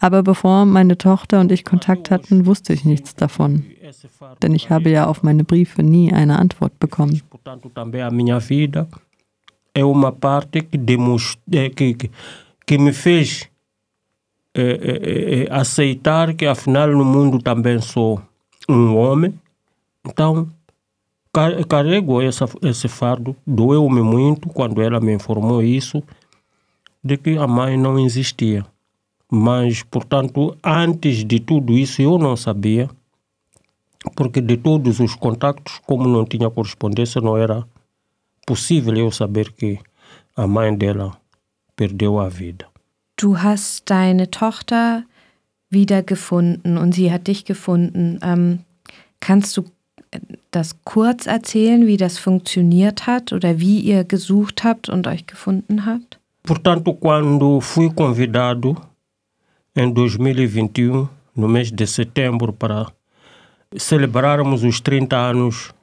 Aber 0.00 0.24
bevor 0.24 0.66
meine 0.66 0.98
Tochter 0.98 1.40
und 1.40 1.52
ich 1.52 1.64
Kontakt 1.64 2.10
hatten, 2.10 2.44
wusste 2.44 2.72
ich 2.72 2.84
nichts 2.84 3.14
davon. 3.14 3.64
Denn 4.42 4.52
ich 4.52 4.68
habe 4.68 4.90
ja 4.90 5.06
auf 5.06 5.22
meine 5.22 5.44
Briefe 5.44 5.82
nie 5.84 6.12
eine 6.12 6.40
Antwort 6.40 6.78
bekommen. 6.80 7.22
Portanto, 7.30 7.68
também 7.68 8.02
a 8.02 8.10
minha 8.10 8.40
vida 8.40 8.88
é 9.74 9.84
uma 9.84 10.12
parte 10.12 10.62
que, 10.62 10.78
demonst- 10.78 11.38
eh, 11.52 11.68
que, 11.70 11.94
que, 11.94 12.10
que 12.66 12.78
me 12.78 12.92
fez 12.92 13.48
eh, 14.54 14.78
eh, 14.82 15.44
eh, 15.44 15.48
aceitar 15.50 16.34
que 16.34 16.46
afinal 16.46 16.88
no 16.88 17.04
mundo 17.04 17.38
também 17.42 17.80
sou 17.80 18.20
um 18.68 18.96
homem. 18.96 19.34
Então, 20.06 20.48
ca- 21.32 21.64
carrego 21.64 22.22
essa, 22.22 22.46
esse 22.62 22.86
fardo. 22.88 23.34
Doeu-me 23.46 24.00
muito 24.02 24.48
quando 24.48 24.80
ela 24.80 25.00
me 25.00 25.12
informou 25.12 25.62
isso, 25.62 26.02
de 27.02 27.16
que 27.16 27.36
a 27.36 27.46
mãe 27.46 27.76
não 27.76 27.98
existia. 27.98 28.64
Mas, 29.30 29.82
portanto, 29.82 30.56
antes 30.62 31.24
de 31.24 31.40
tudo 31.40 31.72
isso 31.76 32.00
eu 32.00 32.16
não 32.18 32.36
sabia, 32.36 32.88
porque 34.14 34.40
de 34.40 34.56
todos 34.56 35.00
os 35.00 35.14
contactos, 35.16 35.80
como 35.86 36.06
não 36.06 36.24
tinha 36.24 36.48
correspondência, 36.50 37.20
não 37.20 37.36
era 37.36 37.66
possível 38.46 38.96
eu 38.96 39.10
saber 39.10 39.52
que 39.52 39.78
a 40.36 40.46
mãe 40.46 40.74
dela 40.76 41.16
perdeu 41.76 42.18
a 42.18 42.28
vida. 42.28 42.66
Du 43.16 43.36
hast 43.42 43.90
deine 43.90 44.30
Tochter 44.30 45.04
wiedergefunden 45.70 46.78
und 46.78 46.94
sie 46.94 47.10
hat 47.12 47.26
dich 47.26 47.44
gefunden. 47.44 48.18
Ähm, 48.22 48.60
kannst 49.20 49.56
du 49.56 49.64
das 50.50 50.76
kurz 50.84 51.26
erzählen, 51.26 51.86
wie 51.86 51.96
das 51.96 52.18
funktioniert 52.18 53.06
hat 53.06 53.32
oder 53.32 53.58
wie 53.58 53.80
ihr 53.80 54.04
gesucht 54.04 54.64
habt 54.64 54.88
und 54.88 55.06
euch 55.06 55.26
gefunden 55.26 55.86
habt? 55.86 56.18
Portanto, 56.44 56.92
quando 56.94 57.60
fui 57.60 57.90
convidado 57.90 58.76
em 59.74 59.92
2021, 59.92 61.08
no 61.34 61.48
mês 61.48 61.72
de 61.72 61.86
setembro, 61.86 62.52
para 62.52 62.92
celebrarmos 63.76 64.62
os 64.62 64.80
30 64.80 65.16
anos 65.16 65.73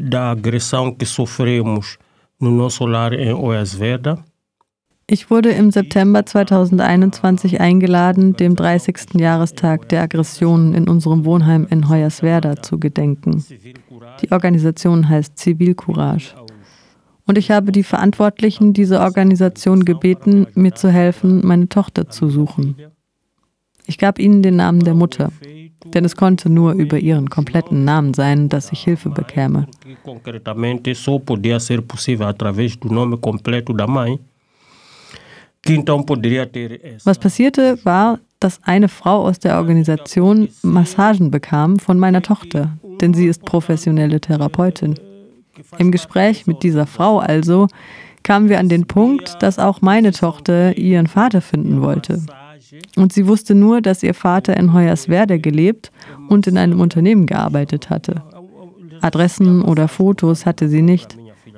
da 0.00 0.30
agressão 0.30 0.92
que 0.92 1.06
sofremos 1.06 1.98
no 2.40 2.50
nosso 2.50 2.86
lar 2.86 3.12
em 3.12 3.32
Oiasveda, 3.32 4.18
Ich 5.06 5.30
wurde 5.30 5.50
im 5.50 5.70
September 5.70 6.24
2021 6.24 7.60
eingeladen, 7.60 8.36
dem 8.36 8.56
30. 8.56 9.20
Jahrestag 9.20 9.86
der 9.90 10.00
Aggressionen 10.00 10.72
in 10.72 10.88
unserem 10.88 11.26
Wohnheim 11.26 11.66
in 11.68 11.90
Hoyerswerda 11.90 12.62
zu 12.62 12.78
gedenken. 12.78 13.44
Die 14.22 14.32
Organisation 14.32 15.06
heißt 15.06 15.36
Zivilcourage. 15.36 16.34
Und 17.26 17.36
ich 17.36 17.50
habe 17.50 17.70
die 17.70 17.82
Verantwortlichen 17.82 18.72
dieser 18.72 19.02
Organisation 19.02 19.84
gebeten, 19.84 20.46
mir 20.54 20.74
zu 20.74 20.90
helfen, 20.90 21.46
meine 21.46 21.68
Tochter 21.68 22.08
zu 22.08 22.30
suchen. 22.30 22.74
Ich 23.86 23.98
gab 23.98 24.18
ihnen 24.18 24.42
den 24.42 24.56
Namen 24.56 24.80
der 24.80 24.94
Mutter, 24.94 25.30
denn 25.84 26.04
es 26.04 26.16
konnte 26.16 26.48
nur 26.48 26.72
über 26.72 26.98
ihren 26.98 27.28
kompletten 27.28 27.84
Namen 27.84 28.14
sein, 28.14 28.48
dass 28.48 28.72
ich 28.72 28.82
Hilfe 28.82 29.10
bekäme. 29.10 29.66
Was 37.04 37.18
passierte, 37.18 37.78
war, 37.84 38.18
dass 38.40 38.62
eine 38.62 38.88
Frau 38.88 39.26
aus 39.26 39.38
der 39.38 39.56
Organisation 39.56 40.48
Massagen 40.62 41.30
bekam 41.30 41.78
von 41.78 41.98
meiner 41.98 42.22
Tochter, 42.22 42.76
denn 43.00 43.14
sie 43.14 43.26
ist 43.26 43.44
professionelle 43.44 44.20
Therapeutin. 44.20 44.94
Im 45.78 45.90
Gespräch 45.90 46.46
mit 46.46 46.62
dieser 46.62 46.86
Frau 46.86 47.18
also 47.18 47.68
kamen 48.22 48.48
wir 48.48 48.58
an 48.58 48.68
den 48.68 48.86
Punkt, 48.86 49.42
dass 49.42 49.58
auch 49.58 49.80
meine 49.80 50.12
Tochter 50.12 50.76
ihren 50.76 51.06
Vater 51.06 51.40
finden 51.40 51.80
wollte. 51.82 52.20
Und 52.96 53.12
sie 53.12 53.26
wusste 53.26 53.54
nur, 53.54 53.80
dass 53.80 54.02
ihr 54.02 54.14
Vater 54.14 54.56
in 54.56 54.72
Hoyerswerda 54.72 55.36
gelebt 55.36 55.90
und 56.28 56.46
in 56.46 56.56
einem 56.58 56.80
Unternehmen 56.80 57.26
gearbeitet 57.26 57.90
hatte. 57.90 58.22
Adressen 59.00 59.62
oder 59.62 59.88
Fotos 59.88 60.46
hatte 60.46 60.68
sie 60.68 60.82
nicht, 60.82 61.16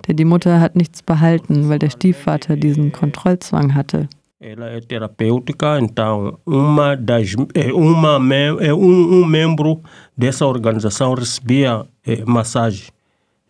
denn 0.08 0.16
die 0.16 0.24
Mutter 0.24 0.60
hat 0.60 0.74
nichts 0.76 1.02
behalten, 1.02 1.68
weil 1.68 1.78
der 1.78 1.90
Stiefvater 1.90 2.56
diesen 2.56 2.92
Kontrollzwang 2.92 3.74
hatte. 3.74 4.08
Ela 4.38 4.68
é 4.68 4.80
terapêutica, 4.80 5.78
então 5.80 6.38
uma 6.44 6.94
das 6.94 7.34
é 7.54 7.72
uma 7.72 8.18
mem- 8.20 8.58
é 8.60 8.72
um, 8.74 9.22
um 9.22 9.24
membro 9.24 9.80
dessa 10.16 10.46
organização 10.46 11.14
recebia 11.14 11.86
eh, 12.06 12.22
massagem 12.26 12.88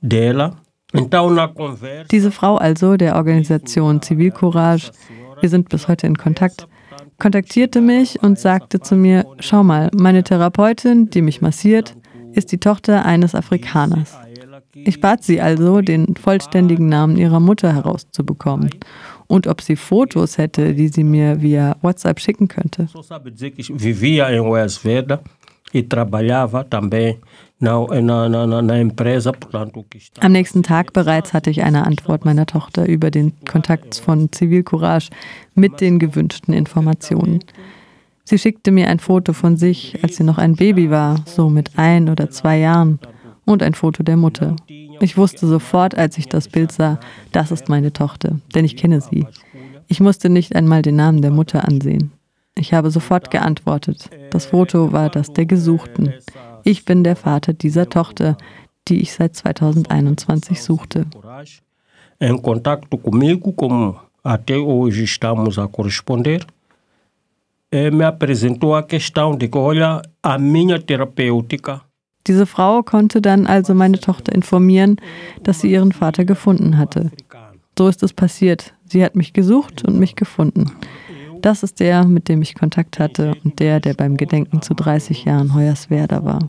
dela. 0.00 0.52
Então 0.94 1.28
na 1.28 1.48
conversa 1.48 2.06
Diese 2.08 2.30
Frau 2.30 2.56
also 2.58 2.96
der 2.96 3.16
Organisation 3.16 4.00
Zivilcourage, 4.00 4.92
wir 5.40 5.48
sind 5.50 5.68
bis 5.68 5.88
heute 5.88 6.06
in 6.06 6.16
Kontakt, 6.16 6.68
kontaktierte 7.18 7.80
mich 7.80 8.22
und 8.22 8.38
sagte 8.38 8.80
zu 8.80 8.96
mir, 8.96 9.26
schau 9.40 9.62
mal, 9.62 9.90
meine 9.94 10.22
Therapeutin, 10.22 11.10
die 11.10 11.22
mich 11.22 11.40
massiert, 11.40 11.96
ist 12.32 12.52
die 12.52 12.58
Tochter 12.58 13.04
eines 13.04 13.34
Afrikaners. 13.34 14.16
Ich 14.74 15.00
bat 15.00 15.22
sie 15.22 15.40
also, 15.40 15.80
den 15.80 16.14
vollständigen 16.16 16.88
Namen 16.88 17.16
ihrer 17.16 17.40
Mutter 17.40 17.74
herauszubekommen 17.74 18.70
und 19.26 19.46
ob 19.46 19.60
sie 19.60 19.76
Fotos 19.76 20.38
hätte, 20.38 20.74
die 20.74 20.88
sie 20.88 21.04
mir 21.04 21.40
via 21.40 21.76
WhatsApp 21.82 22.20
schicken 22.20 22.48
könnte. 22.48 22.88
Am 27.58 27.96
nächsten 30.32 30.62
Tag 30.62 30.92
bereits 30.92 31.32
hatte 31.32 31.48
ich 31.50 31.62
eine 31.62 31.86
Antwort 31.86 32.26
meiner 32.26 32.44
Tochter 32.44 32.86
über 32.86 33.10
den 33.10 33.32
Kontakt 33.46 33.94
von 33.94 34.30
Zivilcourage 34.30 35.08
mit 35.54 35.80
den 35.80 35.98
gewünschten 35.98 36.52
Informationen. 36.52 37.42
Sie 38.24 38.38
schickte 38.38 38.72
mir 38.72 38.88
ein 38.88 38.98
Foto 38.98 39.32
von 39.32 39.56
sich, 39.56 39.98
als 40.02 40.16
sie 40.16 40.24
noch 40.24 40.36
ein 40.36 40.56
Baby 40.56 40.90
war, 40.90 41.22
so 41.24 41.48
mit 41.48 41.78
ein 41.78 42.10
oder 42.10 42.28
zwei 42.28 42.58
Jahren, 42.58 42.98
und 43.46 43.62
ein 43.62 43.74
Foto 43.74 44.02
der 44.02 44.16
Mutter. 44.16 44.56
Ich 45.00 45.16
wusste 45.16 45.46
sofort, 45.46 45.96
als 45.96 46.18
ich 46.18 46.28
das 46.28 46.48
Bild 46.48 46.72
sah, 46.72 46.98
das 47.32 47.52
ist 47.52 47.68
meine 47.68 47.92
Tochter, 47.92 48.40
denn 48.54 48.64
ich 48.64 48.76
kenne 48.76 49.00
sie. 49.00 49.24
Ich 49.86 50.00
musste 50.00 50.28
nicht 50.28 50.54
einmal 50.54 50.82
den 50.82 50.96
Namen 50.96 51.22
der 51.22 51.30
Mutter 51.30 51.64
ansehen. 51.66 52.12
Ich 52.58 52.74
habe 52.74 52.90
sofort 52.90 53.30
geantwortet. 53.30 54.10
Das 54.30 54.46
Foto 54.46 54.92
war 54.92 55.08
das 55.10 55.32
der 55.32 55.46
Gesuchten. 55.46 56.12
Ich 56.68 56.84
bin 56.84 57.04
der 57.04 57.14
Vater 57.14 57.52
dieser 57.52 57.88
Tochter, 57.88 58.36
die 58.88 59.00
ich 59.00 59.12
seit 59.12 59.36
2021 59.36 60.60
suchte. 60.60 61.06
em 62.18 62.42
contato 62.42 62.98
comigo, 62.98 63.52
como 63.52 63.96
até 64.24 64.58
hoje 64.58 65.04
estamos 65.04 65.60
a 65.60 65.68
corresponder, 65.68 66.44
me 67.70 68.04
apresentou 68.04 68.74
a 68.74 68.82
questão 68.82 69.36
de 69.36 69.46
que, 69.46 69.58
olha, 69.58 70.02
a 70.20 70.38
minha 70.38 70.80
terapêutica 70.80 71.82
Diese 72.26 72.46
Frau 72.46 72.82
konnte 72.82 73.20
dann 73.20 73.46
also 73.46 73.72
meine 73.72 74.00
Tochter 74.00 74.34
informieren, 74.34 74.96
dass 75.44 75.60
sie 75.60 75.70
ihren 75.70 75.92
Vater 75.92 76.24
gefunden 76.24 76.76
hatte. 76.76 77.12
So 77.78 77.86
ist 77.86 78.02
es 78.02 78.12
passiert. 78.12 78.74
Sie 78.84 79.04
hat 79.04 79.14
mich 79.14 79.32
gesucht 79.32 79.84
und 79.84 80.00
mich 80.00 80.16
gefunden. 80.16 80.72
Das 81.40 81.62
ist 81.62 81.80
der, 81.80 82.04
mit 82.04 82.28
dem 82.28 82.42
ich 82.42 82.54
Kontakt 82.54 82.98
hatte 82.98 83.34
und 83.44 83.58
der, 83.58 83.80
der 83.80 83.94
beim 83.94 84.16
Gedenken 84.16 84.62
zu 84.62 84.74
30 84.74 85.24
Jahren 85.24 85.54
Hoyerswerda 85.54 86.24
war. 86.24 86.40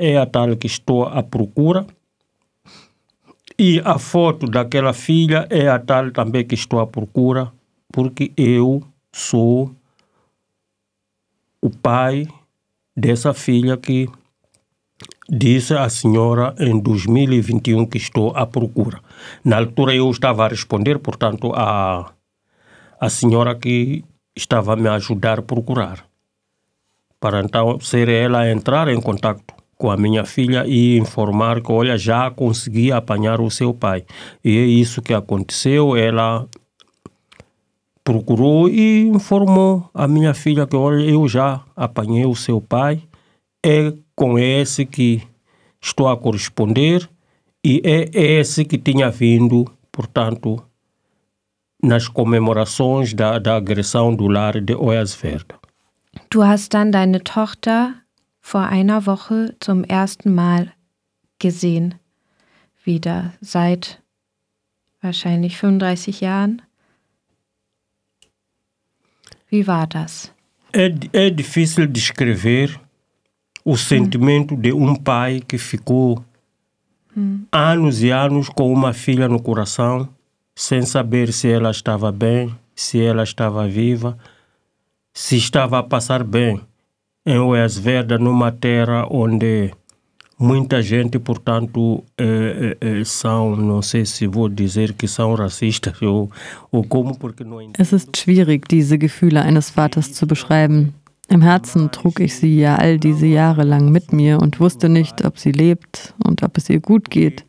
É. 0.00 0.26
E 3.58 3.80
a 3.84 3.98
foto 3.98 4.46
daquela 4.46 4.92
filha 4.92 5.46
é 5.48 5.68
a 5.68 5.78
tal 5.78 6.10
também 6.10 6.44
que 6.44 6.54
estou 6.54 6.78
à 6.78 6.86
procura, 6.86 7.50
porque 7.90 8.30
eu 8.36 8.82
sou 9.10 9.74
o 11.62 11.70
pai 11.70 12.28
dessa 12.94 13.32
filha 13.32 13.78
que 13.78 14.08
disse 15.28 15.74
a 15.74 15.88
senhora 15.88 16.54
em 16.58 16.78
2021 16.78 17.86
que 17.86 17.98
estou 17.98 18.36
à 18.36 18.46
procura. 18.46 19.00
Na 19.44 19.56
altura 19.56 19.94
eu 19.94 20.10
estava 20.10 20.44
a 20.44 20.48
responder, 20.48 20.98
portanto, 20.98 21.52
a, 21.54 22.12
a 23.00 23.08
senhora 23.08 23.54
que 23.54 24.04
estava 24.34 24.72
a 24.72 24.76
me 24.76 24.88
ajudar 24.88 25.38
a 25.38 25.42
procurar. 25.42 26.04
Para 27.20 27.40
então 27.40 27.80
ser 27.80 28.08
ela 28.08 28.40
a 28.40 28.50
entrar 28.50 28.88
em 28.88 29.00
contato 29.00 29.42
com 29.76 29.90
a 29.90 29.96
minha 29.96 30.24
filha 30.24 30.64
e 30.66 30.96
informar 30.96 31.60
que, 31.60 31.70
olha, 31.70 31.98
já 31.98 32.30
consegui 32.30 32.92
apanhar 32.92 33.40
o 33.40 33.50
seu 33.50 33.74
pai. 33.74 34.04
E 34.44 34.56
é 34.56 34.64
isso 34.64 35.02
que 35.02 35.12
aconteceu. 35.12 35.96
Ela 35.96 36.46
procurou 38.02 38.68
e 38.68 39.02
informou 39.08 39.88
a 39.92 40.06
minha 40.06 40.32
filha 40.32 40.66
que, 40.66 40.76
olha, 40.76 41.02
eu 41.02 41.26
já 41.28 41.62
apanhei 41.74 42.24
o 42.24 42.34
seu 42.34 42.60
pai. 42.60 43.02
É 43.64 43.92
com 44.14 44.38
esse 44.38 44.86
que 44.86 45.22
estou 45.80 46.08
a 46.08 46.16
corresponder 46.16 47.08
e 47.64 47.82
é 47.84 48.08
esse 48.38 48.64
que 48.64 48.78
tinha 48.78 49.10
vindo, 49.10 49.64
portanto, 49.90 50.62
nas 51.82 52.08
comemorações 52.08 53.14
da, 53.14 53.38
da 53.38 53.56
agressão 53.56 54.14
do 54.14 54.26
lar 54.28 54.60
de 54.60 54.74
Oyasverda. 54.74 55.58
Du 56.30 56.42
hast 56.42 56.74
dann 56.74 56.90
deine 56.90 57.22
Tochter 57.22 57.94
vor 58.40 58.62
einer 58.62 59.06
Woche 59.06 59.54
zum 59.60 59.84
ersten 59.84 60.34
Mal 60.34 60.72
gesehen. 61.38 61.94
Wieder 62.84 63.34
seit 63.40 64.00
wahrscheinlich 65.02 65.56
35 65.56 66.20
Jahren. 66.20 66.62
Wie 69.48 69.66
war 69.66 69.86
das? 69.86 70.32
É, 70.72 70.92
é 71.12 71.30
difícil 71.30 71.86
descrever 71.86 72.80
o 73.64 73.76
sentimento 73.76 74.56
de 74.56 74.72
um 74.72 74.94
pai 74.94 75.40
que 75.40 75.58
ficou 75.58 76.24
anos 77.50 78.02
e 78.02 78.10
anos 78.10 78.48
com 78.48 78.72
uma 78.72 78.92
filha 78.92 79.26
no 79.28 79.40
coração, 79.42 80.08
sem 80.56 80.82
saber 80.82 81.32
se 81.32 81.48
ela 81.48 81.70
estava 81.70 82.10
bem, 82.10 82.52
se 82.74 83.00
ela 83.00 83.22
estava 83.22 83.68
viva, 83.68 84.16
se 85.12 85.36
estava 85.36 85.78
a 85.78 85.82
passar 85.82 86.24
bem 86.24 86.60
em 87.26 87.38
Oiasverda, 87.38 88.18
numa 88.18 88.50
terra 88.50 89.06
onde 89.10 89.70
muita 90.38 90.82
gente, 90.82 91.18
portanto, 91.18 92.02
eh, 92.16 92.76
eh, 92.80 93.00
eh, 93.00 93.04
são, 93.04 93.56
não 93.56 93.82
sei 93.82 94.06
se 94.06 94.26
vou 94.26 94.48
dizer 94.48 94.92
que 94.94 95.06
são 95.06 95.34
racistas 95.34 96.00
ou, 96.00 96.30
ou 96.70 96.84
como, 96.84 97.16
porque 97.16 97.44
não 97.44 97.60
Es 97.78 97.92
ist 97.92 98.16
schwierig, 98.16 98.66
diese 98.68 98.96
Gefühle 98.96 99.40
eines 99.40 99.70
Vaters 99.70 100.12
zu 100.12 100.26
beschreiben. 100.26 100.94
Im 101.28 101.42
Herzen 101.42 101.90
trug 101.90 102.20
ich 102.20 102.36
sie 102.36 102.60
ja 102.60 102.76
all 102.76 102.98
diese 102.98 103.26
Jahre 103.26 103.64
lang 103.64 103.90
mit 103.90 104.12
mir 104.12 104.38
und 104.40 104.60
wusste 104.60 104.88
nicht, 104.88 105.24
ob 105.24 105.38
sie 105.38 105.50
lebt 105.50 106.14
und 106.24 106.42
ob 106.42 106.56
es 106.56 106.70
ihr 106.70 106.80
gut 106.80 107.10
geht. 107.10 107.45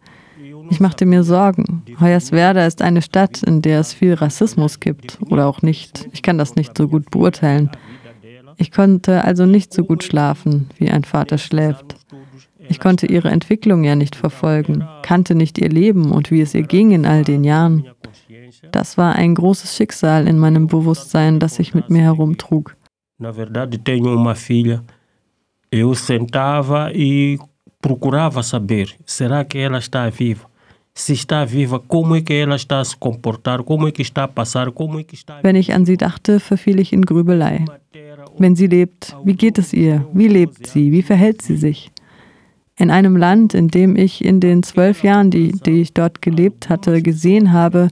Ich 0.70 0.80
machte 0.80 1.06
mir 1.06 1.24
Sorgen. 1.24 1.84
Hoyerswerda 2.00 2.66
ist 2.66 2.82
eine 2.82 3.02
Stadt, 3.02 3.44
in 3.44 3.62
der 3.62 3.80
es 3.80 3.94
viel 3.94 4.14
Rassismus 4.14 4.80
gibt 4.80 5.20
oder 5.30 5.48
auch 5.48 5.62
nicht. 5.62 6.08
Ich 6.12 6.22
kann 6.22 6.38
das 6.38 6.56
nicht 6.56 6.78
so 6.78 6.88
gut 6.88 7.10
beurteilen. 7.12 7.72
Ich 8.58 8.72
konnte 8.72 9.24
also 9.24 9.46
nicht 9.46 9.74
so 9.74 9.84
gut 9.84 10.04
schlafen, 10.04 10.70
wie 10.78 10.90
ein 10.90 11.04
Vater 11.04 11.38
schläft. 11.38 11.96
Ich 12.70 12.80
konnte 12.80 13.06
ihre 13.06 13.30
Entwicklung 13.30 13.84
ja 13.84 13.96
nicht 13.96 14.16
verfolgen, 14.16 14.84
kannte 15.04 15.36
nicht 15.36 15.58
ihr 15.58 15.70
Leben 15.70 16.12
und 16.12 16.32
wie 16.32 16.42
es 16.42 16.54
ihr 16.54 16.64
ging 16.64 16.92
in 16.92 17.06
all 17.06 17.24
den 17.24 17.44
Jahren. 17.44 17.86
Das 18.72 18.98
war 18.98 19.16
ein 19.16 19.36
großes 19.36 19.76
Schicksal 19.76 20.28
in 20.28 20.38
meinem 20.38 20.68
Bewusstsein, 20.68 21.40
das 21.40 21.60
ich 21.60 21.74
mit 21.74 21.90
mir 21.90 22.02
herumtrug. 22.02 22.76
Na 23.20 23.34
verdade, 23.34 23.78
tenho 23.80 24.14
uma 24.14 24.36
filha. 24.36 24.84
Eu 25.72 25.96
sentava 25.96 26.92
e 26.94 27.38
procurava 27.82 28.44
saber: 28.44 28.96
será 29.06 29.44
que 29.44 29.58
ela 29.58 29.80
está 29.80 30.10
viva? 30.10 30.47
Se 30.98 31.14
está 31.14 31.46
viva, 31.46 31.80
como 31.80 32.16
é 32.16 32.22
que 32.22 32.34
ela 32.34 32.56
está 32.56 32.80
a 32.80 32.84
se 32.84 32.98
comportar? 32.98 33.62
Como 33.62 33.88
é 33.88 33.92
que 33.92 34.02
está 34.02 34.24
a 34.24 34.28
passar? 34.28 34.72
Como 34.72 35.00
é 35.00 35.04
que 35.04 35.14
está 35.14 35.40
Wenn 35.44 35.56
ich 35.56 35.72
an 35.72 35.86
sie 35.86 35.96
dachte, 35.96 36.40
verfiel 36.40 36.80
ich 36.80 36.92
in 36.92 37.04
Grübelei. 37.04 37.66
Wenn 38.40 38.56
sie 38.56 38.66
lebt, 38.66 39.16
wie 39.24 39.36
geht 39.36 39.60
es 39.60 39.74
ihr? 39.74 40.08
Wie 40.12 40.28
lebt 40.28 40.66
sie? 40.66 40.92
Wie 40.92 41.04
verhält 41.04 41.44
sie 41.44 41.56
sich? 41.56 41.92
In 42.78 42.90
einem 42.90 43.16
Land, 43.16 43.54
in 43.54 43.68
dem 43.68 43.96
ich 43.96 44.26
in 44.26 44.40
den 44.40 44.64
zwölf 44.64 45.04
Jahren, 45.04 45.30
die, 45.30 45.52
die 45.52 45.82
ich 45.82 45.94
dort 45.94 46.24
gelebt 46.24 46.68
hatte, 46.68 47.04
gesehen 47.04 47.54
habe, 47.54 47.90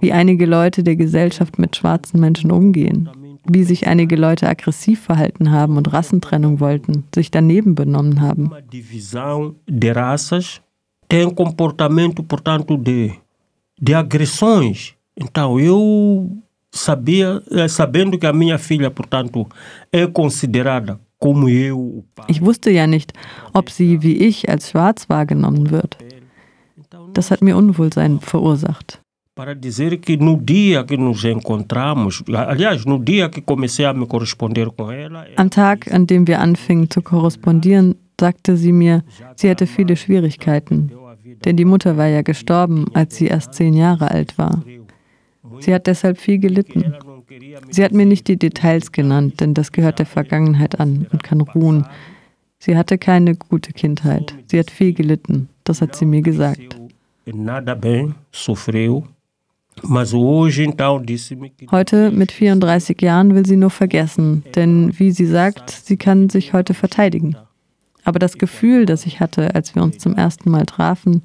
wie 0.00 0.12
einige 0.12 0.46
Leute 0.46 0.84
der 0.84 0.94
Gesellschaft 0.94 1.58
mit 1.58 1.74
schwarzen 1.74 2.20
Menschen 2.20 2.52
umgehen, 2.52 3.10
wie 3.46 3.64
sich 3.64 3.88
einige 3.88 4.14
Leute 4.14 4.48
aggressiv 4.48 5.00
verhalten 5.00 5.50
haben 5.50 5.76
und 5.76 5.92
Rassentrennung 5.92 6.60
wollten, 6.60 7.02
sich 7.12 7.32
daneben 7.32 7.74
benommen 7.74 8.20
haben. 8.20 8.52
Tem 11.08 11.28
comportamento, 11.30 12.22
portanto, 12.22 12.76
de, 12.76 13.12
de 13.80 13.94
agressões. 13.94 14.94
Então, 15.16 15.60
eu 15.60 16.30
sabia, 16.70 17.42
eh, 17.50 17.68
sabendo 17.68 18.18
que 18.18 18.26
a 18.26 18.32
minha 18.32 18.58
filha, 18.58 18.90
portanto, 18.90 19.46
é 19.92 20.06
considerada 20.06 20.98
como 21.18 21.48
eu. 21.48 22.04
Ich 22.28 22.42
wusste 22.42 22.70
ja 22.70 22.86
nicht, 22.86 23.12
ob 23.52 23.70
sie 23.70 24.02
wie 24.02 24.16
ich 24.16 24.48
als 24.48 24.70
schwarz 24.70 25.08
wahrgenommen 25.08 25.70
wird. 25.70 25.96
Das 27.14 27.30
hat 27.30 27.42
mir 27.42 27.56
Unwohlsein 27.56 28.20
verursacht. 28.20 29.00
Para 29.36 29.54
dizer 29.54 29.96
que 29.98 30.16
no 30.16 30.36
dia 30.36 30.84
que 30.84 30.96
nos 30.96 31.24
encontramos, 31.24 32.22
aliás, 32.28 32.84
no 32.84 32.98
dia 32.98 33.28
que 33.28 33.40
comecei 33.40 33.84
a 33.84 33.92
me 33.92 34.06
corresponder 34.06 34.70
com 34.70 34.92
ela, 34.92 35.26
Am 35.36 35.50
Tag, 35.50 35.92
an 35.92 36.06
dem 36.06 36.26
wir 36.26 36.40
anfingen 36.40 36.88
zu 36.88 37.02
korrespondieren, 37.02 37.96
sagte 38.18 38.56
sie 38.56 38.72
mir, 38.72 39.02
sie 39.36 39.48
hätte 39.48 39.66
viele 39.66 39.96
Schwierigkeiten, 39.96 40.92
denn 41.44 41.56
die 41.56 41.64
Mutter 41.64 41.96
war 41.96 42.06
ja 42.06 42.22
gestorben, 42.22 42.86
als 42.94 43.16
sie 43.16 43.26
erst 43.26 43.54
zehn 43.54 43.74
Jahre 43.74 44.10
alt 44.10 44.38
war. 44.38 44.62
Sie 45.60 45.74
hat 45.74 45.86
deshalb 45.86 46.18
viel 46.18 46.38
gelitten. 46.38 46.94
Sie 47.70 47.84
hat 47.84 47.92
mir 47.92 48.06
nicht 48.06 48.28
die 48.28 48.38
Details 48.38 48.92
genannt, 48.92 49.40
denn 49.40 49.54
das 49.54 49.72
gehört 49.72 49.98
der 49.98 50.06
Vergangenheit 50.06 50.80
an 50.80 51.06
und 51.12 51.22
kann 51.22 51.40
ruhen. 51.40 51.86
Sie 52.58 52.76
hatte 52.76 52.98
keine 52.98 53.34
gute 53.34 53.72
Kindheit. 53.72 54.34
Sie 54.46 54.58
hat 54.58 54.70
viel 54.70 54.94
gelitten. 54.94 55.48
Das 55.64 55.80
hat 55.80 55.96
sie 55.96 56.06
mir 56.06 56.22
gesagt. 56.22 56.78
Heute 61.70 62.10
mit 62.10 62.32
34 62.32 63.02
Jahren 63.02 63.34
will 63.34 63.46
sie 63.46 63.56
nur 63.56 63.70
vergessen, 63.70 64.44
denn 64.54 64.98
wie 64.98 65.10
sie 65.10 65.26
sagt, 65.26 65.70
sie 65.70 65.96
kann 65.96 66.30
sich 66.30 66.52
heute 66.52 66.74
verteidigen. 66.74 67.36
Aber 68.04 68.18
das 68.18 68.38
Gefühl, 68.38 68.86
das 68.86 69.06
ich 69.06 69.20
hatte, 69.20 69.54
als 69.54 69.74
wir 69.74 69.82
uns 69.82 69.98
zum 69.98 70.14
ersten 70.14 70.50
Mal 70.50 70.66
trafen, 70.66 71.22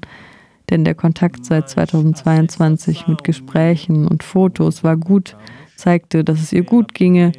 denn 0.70 0.84
der 0.84 0.94
Kontakt 0.94 1.44
seit 1.44 1.68
2022 1.68 3.06
mit 3.06 3.24
Gesprächen 3.24 4.06
und 4.06 4.22
Fotos 4.22 4.82
war 4.82 4.96
gut, 4.96 5.36
zeigte, 5.76 6.24
dass 6.24 6.40
es 6.40 6.52
ihr 6.52 6.62
gut 6.62 6.94
ginge. 6.94 7.32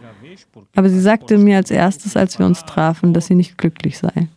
Aber 0.75 0.89
sie 0.89 0.99
sagte 0.99 1.37
mir 1.37 1.57
als 1.57 1.71
erstes, 1.71 2.17
als 2.17 2.39
wir 2.39 2.45
uns 2.45 2.65
trafen, 2.65 3.13
dass 3.13 3.27
sie 3.27 3.35
nicht 3.35 3.57
glücklich 3.57 3.97
sei. 3.97 4.27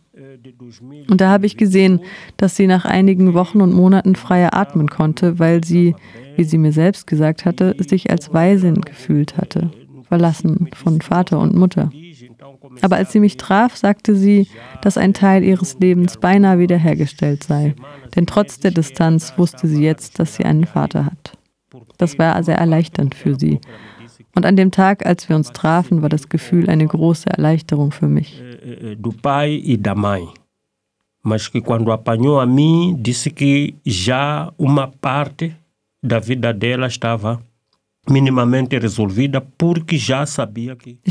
Und 1.09 1.21
da 1.21 1.29
habe 1.29 1.45
ich 1.45 1.57
gesehen, 1.57 2.01
dass 2.37 2.55
sie 2.55 2.67
nach 2.67 2.85
einigen 2.85 3.33
Wochen 3.33 3.61
und 3.61 3.73
Monaten 3.73 4.15
freier 4.15 4.53
atmen 4.53 4.89
konnte, 4.89 5.39
weil 5.39 5.63
sie, 5.63 5.95
wie 6.35 6.43
sie 6.43 6.57
mir 6.57 6.71
selbst 6.71 7.07
gesagt 7.07 7.45
hatte, 7.45 7.75
sich 7.79 8.11
als 8.11 8.33
Waisin 8.33 8.81
gefühlt 8.81 9.37
hatte, 9.37 9.71
verlassen 10.07 10.69
von 10.73 11.01
Vater 11.01 11.39
und 11.39 11.55
Mutter. 11.55 11.91
Aber 12.81 12.95
als 12.95 13.11
sie 13.11 13.19
mich 13.19 13.37
traf, 13.37 13.75
sagte 13.75 14.15
sie, 14.15 14.47
dass 14.81 14.97
ein 14.97 15.13
Teil 15.13 15.43
ihres 15.43 15.79
Lebens 15.79 16.17
beinahe 16.17 16.59
wiederhergestellt 16.59 17.43
sei. 17.43 17.75
Denn 18.15 18.25
trotz 18.25 18.59
der 18.59 18.71
Distanz 18.71 19.33
wusste 19.37 19.67
sie 19.67 19.83
jetzt, 19.83 20.19
dass 20.19 20.35
sie 20.35 20.45
einen 20.45 20.65
Vater 20.65 21.05
hat. 21.05 21.37
Das 21.97 22.17
war 22.19 22.41
sehr 22.43 22.57
erleichternd 22.57 23.15
für 23.15 23.35
sie. 23.39 23.59
Und 24.35 24.45
an 24.45 24.55
dem 24.55 24.71
Tag, 24.71 25.05
als 25.05 25.29
wir 25.29 25.35
uns 25.35 25.51
trafen, 25.51 26.01
war 26.01 26.09
das 26.09 26.27
Gefühl 26.29 26.69
eine 26.69 26.85
große 26.85 27.29
Erleichterung 27.29 27.91
für 27.91 28.07
mich. 28.07 28.41
pai 29.21 29.61
e 29.63 29.77
da 29.77 29.95
mãe. 29.95 30.27
Mas 31.23 31.47
que 31.47 31.61
quando 31.61 31.91
apanhou 31.91 32.39
a 32.39 32.45
mim, 32.45 33.01
disse 33.01 33.31
que 33.31 33.75
já 33.83 34.53
uma 34.57 34.87
parte 34.87 35.55
da 36.03 36.19
vida 36.19 36.53
dela 36.53 36.85
estava 36.85 37.41
Ich 38.07 38.13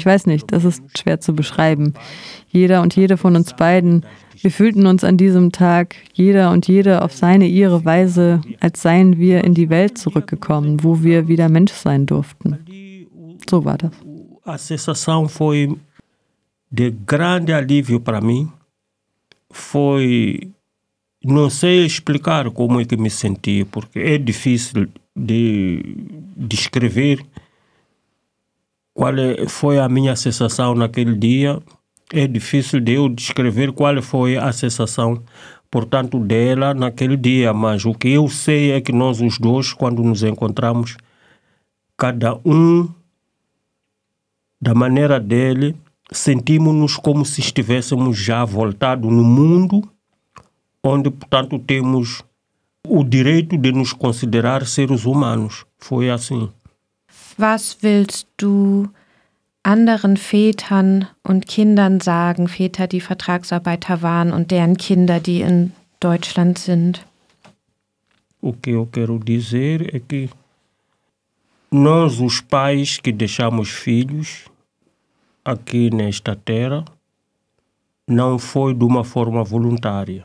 weiß 0.07 0.27
nicht, 0.27 0.53
das 0.53 0.65
ist 0.65 0.83
schwer 0.99 1.21
zu 1.21 1.35
beschreiben. 1.35 1.95
Jeder 2.49 2.83
und 2.83 2.95
jede 2.95 3.17
von 3.17 3.35
uns 3.37 3.55
beiden, 3.55 4.05
wir 4.41 4.51
fühlten 4.51 4.87
uns 4.87 5.05
an 5.05 5.17
diesem 5.17 5.53
Tag, 5.53 5.97
jeder 6.13 6.51
und 6.51 6.69
jede 6.69 7.03
auf 7.03 7.13
seine, 7.13 7.47
ihre 7.47 7.85
Weise, 7.85 8.41
als 8.61 8.83
seien 8.83 9.19
wir 9.19 9.45
in 9.45 9.55
die 9.55 9.71
Welt 9.71 9.99
zurückgekommen, 9.99 10.85
wo 10.85 11.03
wir 11.03 11.29
wieder 11.29 11.49
Mensch 11.49 11.73
sein 11.73 12.07
durften. 12.07 12.59
So 13.49 13.65
war 13.65 13.79
das. 13.79 13.93
a 14.45 14.59
sensação 14.59 15.29
foi 15.29 15.77
de 16.71 16.91
grande 16.91 17.53
alívio 17.53 18.01
para 18.01 18.21
mim. 18.21 18.51
Foi. 19.51 20.51
Não 21.25 21.49
sei 21.49 21.87
explicar 21.87 22.51
como 22.51 22.81
é 22.81 22.85
que 22.85 22.97
me 22.97 23.09
senti, 23.09 23.65
porque 23.65 23.99
é 23.99 24.19
difícil 24.19 24.89
de 25.17 25.83
descrever 26.37 27.25
qual 28.93 29.17
é- 29.17 29.47
foi 29.49 29.79
a 29.79 29.89
minha 29.89 30.17
sensação 30.17 30.75
naquele 30.75 31.15
dia. 31.17 31.61
É 32.13 32.27
difícil 32.27 32.81
de 32.81 32.93
eu 32.93 33.09
descrever 33.09 33.73
qual 33.73 34.01
foi 34.03 34.37
a 34.37 34.53
sensação, 34.53 35.23
portanto, 35.71 36.19
dela 36.19 36.75
naquele 36.75 37.17
dia, 37.17 37.53
mas 37.53 37.85
o 37.85 37.95
que 37.95 38.09
eu 38.09 38.29
sei 38.29 38.73
é 38.73 38.81
que 38.81 38.93
nós 38.93 39.21
os 39.21 39.39
dois, 39.39 39.73
quando 39.73 40.03
nos 40.03 40.23
encontramos, 40.23 40.97
cada 41.97 42.39
um 42.45 42.89
da 44.61 44.75
maneira 44.75 45.19
dele, 45.21 45.77
sentimos-nos 46.13 46.97
como 46.97 47.25
se 47.25 47.41
estivéssemos 47.41 48.17
já 48.17 48.45
voltado 48.45 49.11
no 49.11 49.25
mundo, 49.25 49.83
onde, 50.83 51.11
portanto, 51.11 51.59
temos 51.59 52.23
o 52.87 53.03
direito 53.03 53.57
de 53.57 53.73
nos 53.73 53.93
considerar 53.93 54.67
seres 54.67 55.05
humanos. 55.05 55.65
Foi 55.79 56.11
assim. 56.11 56.51
Was 57.39 57.79
willst 57.83 58.29
du 58.37 58.89
anderen 59.65 60.17
Vätern 60.17 61.09
und 61.25 61.49
Kindern 61.49 62.01
sagen, 62.01 62.47
Väter, 62.47 62.87
die 62.87 63.01
Vertragsarbeiter 63.01 64.03
waren 64.03 64.33
und 64.33 64.51
deren 64.51 64.77
Kinder, 64.77 65.19
die 65.19 65.41
in 65.41 65.73
Deutschland 66.01 66.59
sind? 66.59 67.05
O 68.41 68.53
que 68.53 68.71
eu 68.71 68.87
quero 68.87 69.19
dizer 69.19 69.95
é 69.95 69.99
que 69.99 70.29
nós, 71.73 72.21
os 72.21 72.41
pais 72.41 72.99
que 72.99 73.11
deixamos 73.11 73.71
filhos 73.71 74.45
aqui 75.45 75.91
nesta 75.91 76.37
terra, 76.37 76.85
não 78.07 78.39
foi 78.39 78.75
de 78.75 78.85
uma 78.85 79.03
forma 79.03 79.43
voluntária. 79.43 80.25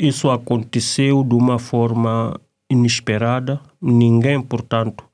Isso 0.00 0.30
aconteceu 0.30 1.22
de 1.22 1.34
uma 1.34 1.58
forma 1.58 2.40
inesperada. 2.70 3.60
Ninguém, 3.82 4.40
portanto, 4.40 5.04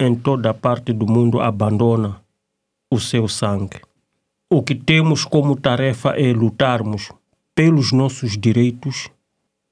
em 0.00 0.16
toda 0.16 0.52
parte 0.52 0.92
do 0.92 1.06
mundo 1.06 1.40
abandona 1.40 2.20
o 2.90 2.98
seu 2.98 3.28
sangue. 3.28 3.80
O 4.50 4.64
que 4.64 4.74
temos 4.74 5.24
como 5.24 5.54
tarefa 5.54 6.10
é 6.18 6.32
lutarmos 6.32 7.12
pelos 7.54 7.92
nossos 7.92 8.36
direitos 8.36 9.08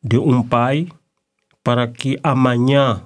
de 0.01 0.19
um 0.19 0.41
pai 0.41 0.87
para 1.65 1.89
que 1.89 2.17
amanhã 2.23 3.03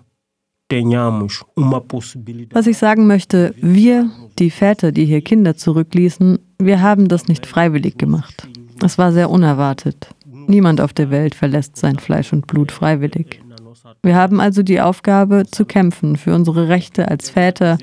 tenhamos 0.69 1.45
uma 1.57 1.81
possibilidade. 1.81 2.55
Was 2.55 2.67
ich 2.67 2.77
sagen 2.77 3.07
möchte, 3.07 3.55
wir, 3.63 4.11
die 4.39 4.51
Väter, 4.51 4.93
die 4.93 5.07
hier 5.07 5.23
Kinder 5.23 5.57
zurückließen, 5.57 6.39
wir 6.59 6.83
haben 6.83 7.09
das 7.09 7.27
nicht 7.27 7.47
freiwillig 7.47 7.97
gemacht. 7.97 8.47
Es 8.85 8.99
war 8.99 9.13
sehr 9.13 9.31
unerwartet. 9.31 10.15
Niemand 10.49 10.81
auf 10.81 10.95
der 10.95 11.11
Welt 11.11 11.35
verlässt 11.35 11.77
sein 11.77 11.99
Fleisch 11.99 12.33
und 12.33 12.47
Blut 12.47 12.73
freiwillig. 12.73 13.41
Wir 14.03 14.17
haben 14.17 14.41
also 14.41 14.63
die 14.63 14.81
Aufgabe 14.81 15.45
zu 15.51 15.67
kämpfen 15.67 16.17
für 16.17 16.35
unsere 16.35 16.69
Rechte 16.69 17.09
als 17.09 17.29
Väter, 17.29 17.77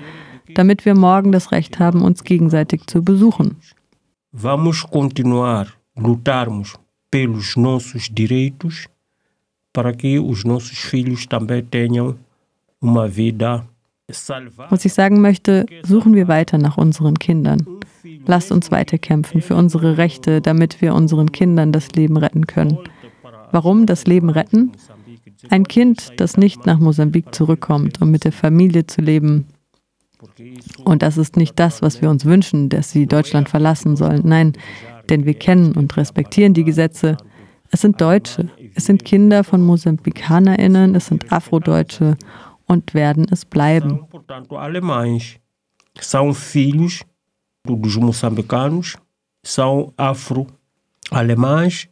damit 0.55 0.83
wir 0.83 0.95
morgen 0.95 1.31
das 1.31 1.51
Recht 1.51 1.79
haben, 1.79 2.01
uns 2.01 2.23
gegenseitig 2.23 2.87
zu 2.87 3.03
besuchen. 3.03 3.57
Vamos 4.31 4.83
continuar 4.83 5.67
lutarmos 5.95 6.73
pelos 7.11 7.55
nossos 7.55 8.09
direitos 8.11 8.87
para 9.71 9.93
que 9.93 10.19
os 10.19 10.43
nossos 10.43 10.79
filhos 10.79 11.27
também 11.27 11.63
tenham 11.63 12.17
uma 12.81 13.07
vida. 13.07 13.63
Was 14.07 14.85
ich 14.85 14.93
sagen 14.93 15.19
möchte, 15.21 15.65
suchen 15.83 16.13
wir 16.13 16.27
weiter 16.27 16.57
nach 16.57 16.77
unseren 16.77 17.17
Kindern. 17.17 17.65
Lasst 18.27 18.51
uns 18.51 18.69
weiterkämpfen 18.71 19.41
für 19.41 19.55
unsere 19.55 19.97
Rechte, 19.97 20.41
damit 20.41 20.81
wir 20.81 20.93
unseren 20.93 21.31
Kindern 21.31 21.71
das 21.71 21.91
Leben 21.93 22.17
retten 22.17 22.45
können. 22.45 22.77
Warum 23.51 23.85
das 23.87 24.05
Leben 24.05 24.29
retten? 24.29 24.73
Ein 25.49 25.67
Kind, 25.67 26.13
das 26.17 26.37
nicht 26.37 26.65
nach 26.65 26.79
Mosambik 26.79 27.33
zurückkommt, 27.33 28.01
um 28.01 28.11
mit 28.11 28.25
der 28.25 28.31
Familie 28.31 28.85
zu 28.85 29.01
leben. 29.01 29.47
Und 30.83 31.01
das 31.01 31.17
ist 31.17 31.35
nicht 31.35 31.59
das, 31.59 31.81
was 31.81 32.01
wir 32.01 32.09
uns 32.09 32.25
wünschen, 32.25 32.69
dass 32.69 32.91
sie 32.91 33.07
Deutschland 33.07 33.49
verlassen 33.49 33.95
sollen. 33.95 34.21
Nein, 34.23 34.53
denn 35.09 35.25
wir 35.25 35.33
kennen 35.33 35.73
und 35.73 35.97
respektieren 35.97 36.53
die 36.53 36.63
Gesetze. 36.63 37.17
Es 37.71 37.81
sind 37.81 37.99
Deutsche, 37.99 38.49
es 38.75 38.85
sind 38.85 39.03
Kinder 39.03 39.43
von 39.43 39.61
MosambikanerInnen, 39.61 40.95
es 40.95 41.07
sind 41.07 41.31
Afrodeutsche 41.31 42.17
und 42.67 42.93
werden 42.93 43.25
es 43.31 43.45
bleiben. 43.45 43.89
São, 43.99 44.05
portanto, 44.07 44.57
alemães. 44.57 45.37
São 45.99 46.33
filhos 46.33 47.03
do- 47.65 47.75
dos 47.75 47.95
moçambicanos, 47.97 48.97
são 49.45 49.93
afro-alemães, 49.97 51.87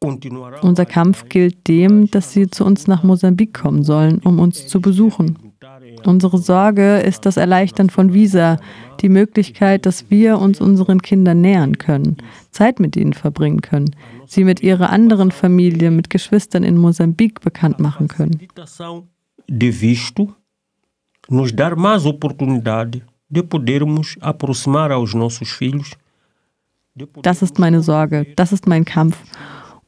continuarão. 0.00 0.60
Unser 0.62 0.86
Kampf 0.86 1.24
gilt 1.28 1.66
dem, 1.66 2.06
dass 2.10 2.32
sie 2.32 2.48
zu 2.50 2.64
uns 2.64 2.86
nach 2.86 3.02
Mosambik 3.02 3.54
kommen 3.54 3.82
sollen, 3.82 4.20
um 4.24 4.38
uns 4.38 4.66
zu 4.66 4.80
besuchen. 4.80 5.38
Unsere 6.04 6.38
Sorge 6.38 6.98
ist 6.98 7.24
das 7.26 7.36
Erleichtern 7.36 7.88
von 7.90 8.12
Visa, 8.12 8.58
die 9.00 9.08
Möglichkeit, 9.08 9.86
dass 9.86 10.10
wir 10.10 10.38
uns 10.38 10.60
unseren 10.60 11.00
Kindern 11.00 11.40
nähern 11.40 11.78
können, 11.78 12.18
Zeit 12.50 12.78
mit 12.78 12.94
ihnen 12.96 13.14
verbringen 13.14 13.62
können, 13.62 13.90
sie 14.26 14.44
mit 14.44 14.62
ihrer 14.62 14.90
anderen 14.90 15.30
Familie, 15.32 15.90
mit 15.90 16.10
Geschwistern 16.10 16.62
in 16.62 16.76
Mosambik 16.76 17.40
bekannt 17.40 17.80
machen 17.80 18.08
können. 18.08 18.38
De 19.48 19.70
visto 19.70 20.34
nos 21.28 21.52
dar 21.52 21.76
mais 21.76 22.06
oportunidade 22.06 23.02
de 23.28 23.42
podermos 23.42 24.16
aproximar 24.20 24.92
aos 24.92 25.14
nossos 25.14 25.50
filhos. 25.50 25.90
Das 27.22 27.42
ist 27.42 27.58
meine 27.58 27.82
Sorge, 27.82 28.26
das 28.36 28.52
ist 28.52 28.66
mein 28.66 28.84
Kampf. 28.84 29.18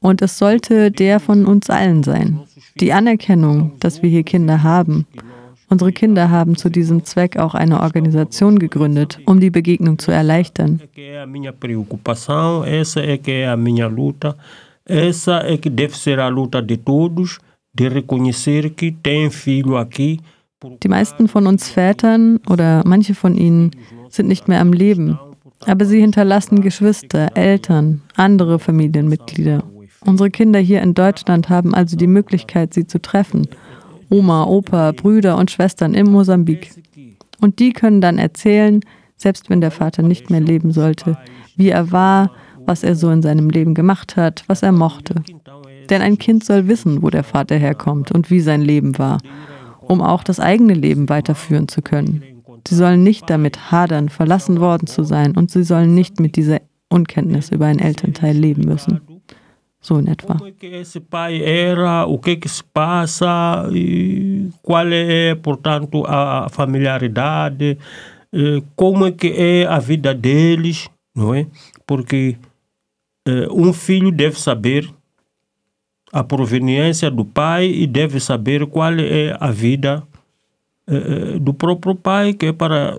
Und 0.01 0.23
es 0.23 0.38
sollte 0.38 0.90
der 0.90 1.21
von 1.21 1.47
uns 1.47 1.71
allen 1.71 2.03
sein. 2.03 2.40
Die 2.81 2.92
Anerkennung, 2.92 3.73
dass 3.81 4.03
wir 4.03 4.11
hier 4.11 4.23
Kinder 4.23 4.62
haben. 4.62 5.07
Unsere 5.71 5.92
Kinder 5.92 6.31
haben 6.31 6.57
zu 6.57 6.71
diesem 6.71 7.05
Zweck 7.05 7.37
auch 7.37 7.55
eine 7.55 7.81
Organisation 7.81 8.59
gegründet, 8.59 9.18
um 9.27 9.38
die 9.38 9.51
Begegnung 9.51 9.99
zu 9.99 10.11
erleichtern. 10.11 10.81
Minha 11.27 11.53
preocupação, 11.53 12.64
essa 12.64 13.01
é 13.01 13.18
que 13.18 13.33
é 13.33 13.49
a 13.49 13.57
minha 13.57 13.87
luta, 13.87 14.37
essa 14.87 15.42
é 15.44 15.59
que 15.59 15.68
deve 15.68 15.97
ser 15.97 16.21
a 16.21 16.29
luta 16.29 16.62
de 16.62 16.79
todos, 16.79 17.38
Die 20.83 20.88
meisten 20.88 21.28
von 21.28 21.46
uns 21.46 21.68
Vätern 21.68 22.40
oder 22.48 22.83
manche 22.87 23.14
von 23.14 23.37
ihnen 23.37 23.70
sind 24.09 24.28
nicht 24.28 24.48
mehr 24.48 24.61
am 24.61 24.72
Leben, 24.72 25.18
aber 25.66 25.85
sie 25.85 26.00
hinterlassen 26.00 26.61
Geschwister, 26.61 27.37
Eltern, 27.37 28.02
andere 28.16 28.59
Familienmitglieder. 28.59 29.62
Unsere 30.04 30.31
Kinder 30.31 30.59
hier 30.59 30.83
in 30.83 30.94
Deutschland 30.94 31.48
haben 31.48 31.74
also 31.74 31.96
die 31.96 32.07
Möglichkeit, 32.07 32.74
sie 32.74 32.87
zu 32.87 33.00
treffen. 33.00 33.48
Oma, 34.11 34.44
Opa, 34.44 34.92
Brüder 34.92 35.37
und 35.37 35.50
Schwestern 35.50 35.94
in 35.94 36.11
Mosambik. 36.11 36.70
Und 37.40 37.59
die 37.59 37.72
können 37.72 38.00
dann 38.00 38.18
erzählen, 38.18 38.81
selbst 39.16 39.50
wenn 39.50 39.61
der 39.61 39.70
Vater 39.70 40.02
nicht 40.02 40.31
mehr 40.31 40.40
leben 40.40 40.72
sollte, 40.72 41.18
wie 41.57 41.68
er 41.68 41.92
war, 41.92 42.31
was 42.66 42.83
er 42.83 42.94
so 42.94 43.11
in 43.11 43.22
seinem 43.22 43.50
Leben 43.50 43.74
gemacht 43.74 44.16
hat, 44.16 44.44
was 44.46 44.62
er 44.62 44.72
mochte. 44.72 45.16
Denn 45.90 46.03
ein 46.03 46.18
Kind 46.18 46.44
soll 46.44 46.68
wissen, 46.68 47.03
wo 47.03 47.11
der 47.11 47.24
Vater 47.24 47.57
herkommt 47.57 48.12
und 48.12 48.31
wie 48.31 48.40
sein 48.40 48.62
Leben 48.62 48.98
war, 48.98 49.18
um 49.81 50.03
auch 50.03 50.22
das 50.22 50.40
eigene 50.40 50.74
Leben 50.74 51.09
weiterführen 51.09 51.68
zu 51.68 51.83
können. 51.83 52.22
Sie 52.66 52.74
sollen 52.74 53.03
nicht 53.03 53.31
damit 53.31 53.70
hadern, 53.70 54.09
verlassen 54.09 54.61
worden 54.61 54.87
zu 54.87 55.05
sein 55.05 55.37
und 55.37 55.51
sie 55.51 55.62
sollen 55.62 55.94
nicht 55.94 56.20
mit 56.20 56.37
dieser 56.37 56.61
Unkenntnis 56.90 57.51
über 57.51 57.66
einen 57.66 57.79
Elternteil 57.79 58.37
leben 58.37 58.64
müssen. 58.64 59.01
So 59.81 59.96
in 59.96 60.09
etwa. 60.09 60.35
Como 60.35 60.48
é 69.07 69.12
que 69.12 69.29
é, 69.29 69.66
a 69.66 69.77
eh, 69.77 69.81
vida 69.81 70.14
deles, 70.14 70.88
não 71.14 71.35
é? 71.35 71.46
Porque 71.87 72.37
eh, 73.27 73.48
um 73.51 73.72
filho 73.72 74.11
deve 74.11 74.38
saber 74.38 74.88
a 76.12 76.25
proveniência 76.25 77.11
do 77.11 77.25
pai 77.25 77.66
e 77.66 77.87
deve 77.87 78.21
saber 78.21 78.66
qual 78.66 78.92
é 78.92 79.37
a 79.38 79.51
vida 79.51 80.03
eh, 80.87 80.94
eh, 80.97 81.38
do 81.38 81.53
próprio 81.53 81.94
pai, 81.94 82.33
que 82.33 82.47
é 82.47 82.53
para 82.53 82.99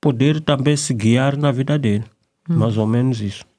poder 0.00 0.40
também 0.40 0.76
se 0.76 0.94
guiar 0.94 1.36
na 1.36 1.50
vida 1.50 1.78
dele. 1.78 2.04
Mais 2.48 2.76
ou 2.76 2.86
menos 2.86 3.20
isso. 3.20 3.44